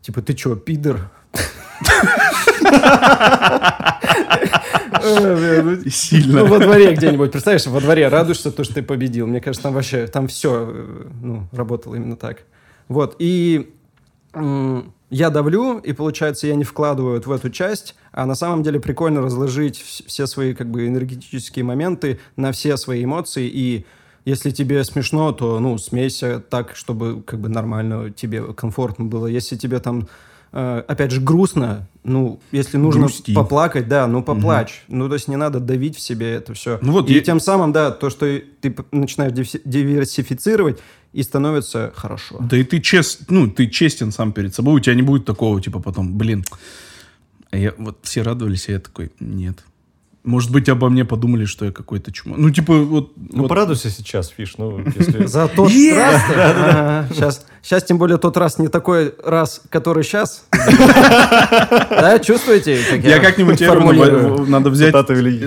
[0.00, 1.10] типа, ты что, пидор?
[5.02, 6.40] Э, Сильно.
[6.40, 9.26] ну, во дворе где-нибудь, представляешь, во дворе радуешься, то, что ты победил.
[9.26, 10.74] Мне кажется, там вообще, там все,
[11.22, 12.44] ну, работало именно так.
[12.88, 13.70] Вот, и
[15.10, 19.22] я давлю, и получается, я не вкладываю в эту часть, а на самом деле прикольно
[19.22, 23.86] разложить вс- все свои, как бы, энергетические моменты на все свои эмоции, и
[24.24, 29.28] если тебе смешно, то, ну, смейся так, чтобы, как бы, нормально тебе комфортно было.
[29.28, 30.06] Если тебе там, э,
[30.58, 33.34] опять же, грустно, ну, если нужно Грусти.
[33.34, 34.84] поплакать, да, ну, поплачь.
[34.88, 36.78] Ну, то есть не надо давить в себе это все.
[36.82, 38.26] Ну вот и я- тем самым, да, то, что
[38.60, 40.78] ты начинаешь диверси- диверсифицировать,
[41.12, 42.36] и становится хорошо.
[42.40, 45.60] Да и ты чест, ну, ты честен сам перед собой, у тебя не будет такого,
[45.60, 46.44] типа, потом, блин,
[47.50, 49.64] а я, вот все радовались, а я такой, нет.
[50.24, 52.34] Может быть, обо мне подумали, что я какой-то чума.
[52.36, 53.12] Ну, типа, вот...
[53.16, 55.24] Ну, вот- порадуйся сейчас, Фиш, ну, если...
[55.26, 60.46] За тот Сейчас, сейчас, тем более, тот раз не такой раз, который сейчас.
[61.90, 62.78] Да, чувствуете?
[63.02, 63.60] Я как-нибудь
[64.48, 64.94] надо взять,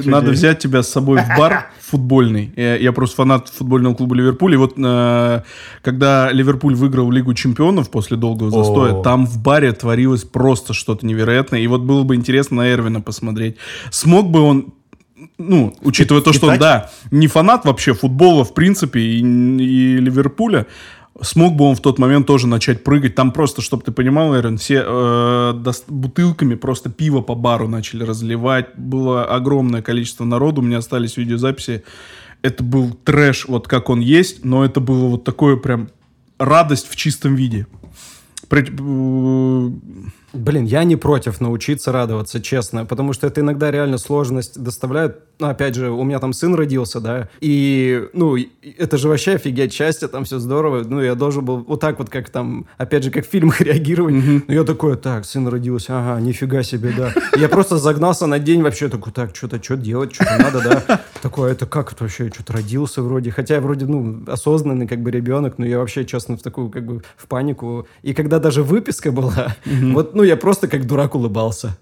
[0.06, 2.52] надо взять тебя с собой в бар футбольный.
[2.56, 4.54] Я, просто фанат футбольного клуба Ливерпуль.
[4.54, 5.42] И вот э,
[5.82, 11.62] когда Ливерпуль выиграл Лигу чемпионов после долгого застоя, там в баре творилось просто что-то невероятное.
[11.62, 13.56] И вот было бы интересно на Эрвина посмотреть.
[13.90, 14.74] Смог бы он
[15.38, 20.66] ну, учитывая то, что он, да, не фанат вообще футбола, в принципе, и, и Ливерпуля,
[21.22, 23.16] смог бы он в тот момент тоже начать прыгать.
[23.16, 28.76] Там просто, чтобы ты понимал, Эрен, все э, бутылками просто пиво по бару начали разливать.
[28.76, 31.84] Было огромное количество народу, у меня остались видеозаписи.
[32.42, 35.90] Это был трэш, вот как он есть, но это было вот такое прям
[36.38, 37.68] радость в чистом виде.
[38.48, 39.72] При- э,
[40.34, 45.20] Блин, я не против научиться радоваться, честно, потому что это иногда реально сложность доставляет.
[45.40, 48.38] Ну, опять же, у меня там сын родился, да, и, ну,
[48.78, 50.84] это же вообще офигеть счастье, там все здорово.
[50.84, 54.16] Ну, я должен был вот так вот, как там, опять же, как в фильмах реагировать.
[54.16, 57.14] Ну, я такой, так, сын родился, ага, нифига себе, да.
[57.36, 61.02] И я просто загнался на день вообще, такой, так, что-то, что делать, что-то надо, да.
[61.22, 63.32] Такой, это как это вообще, что-то родился вроде.
[63.32, 66.86] Хотя я вроде, ну, осознанный как бы ребенок, но я вообще, честно, в такую, как
[66.86, 67.88] бы, в панику.
[68.04, 71.78] И когда даже выписка была, вот, ну, я просто как дурак улыбался.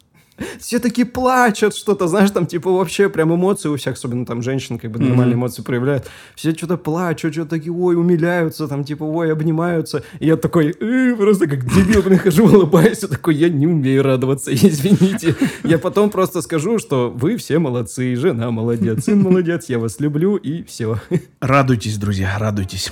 [0.59, 4.77] Все такие плачут, что-то, знаешь, там, типа, вообще прям эмоции у всех, особенно там женщин,
[4.77, 6.05] как бы нормальные эмоции проявляют.
[6.35, 10.03] Все что-то плачут, что-то такие, ой, умиляются, там, типа, ой, обнимаются.
[10.19, 14.03] И я такой, «Э, просто как дебил, блин, хожу, улыбаюсь, и такой, я не умею
[14.03, 15.35] радоваться, извините.
[15.63, 20.35] Я потом просто скажу, что вы все молодцы, жена молодец, сын молодец, я вас люблю,
[20.35, 20.99] и все.
[21.39, 22.91] радуйтесь, друзья, радуйтесь.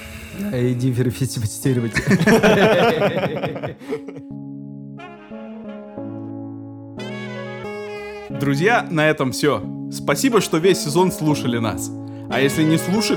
[0.52, 1.94] И диверсифицировать.
[8.40, 9.64] Друзья, на этом все.
[9.92, 11.90] Спасибо, что весь сезон слушали нас.
[12.30, 13.14] А если не слушали,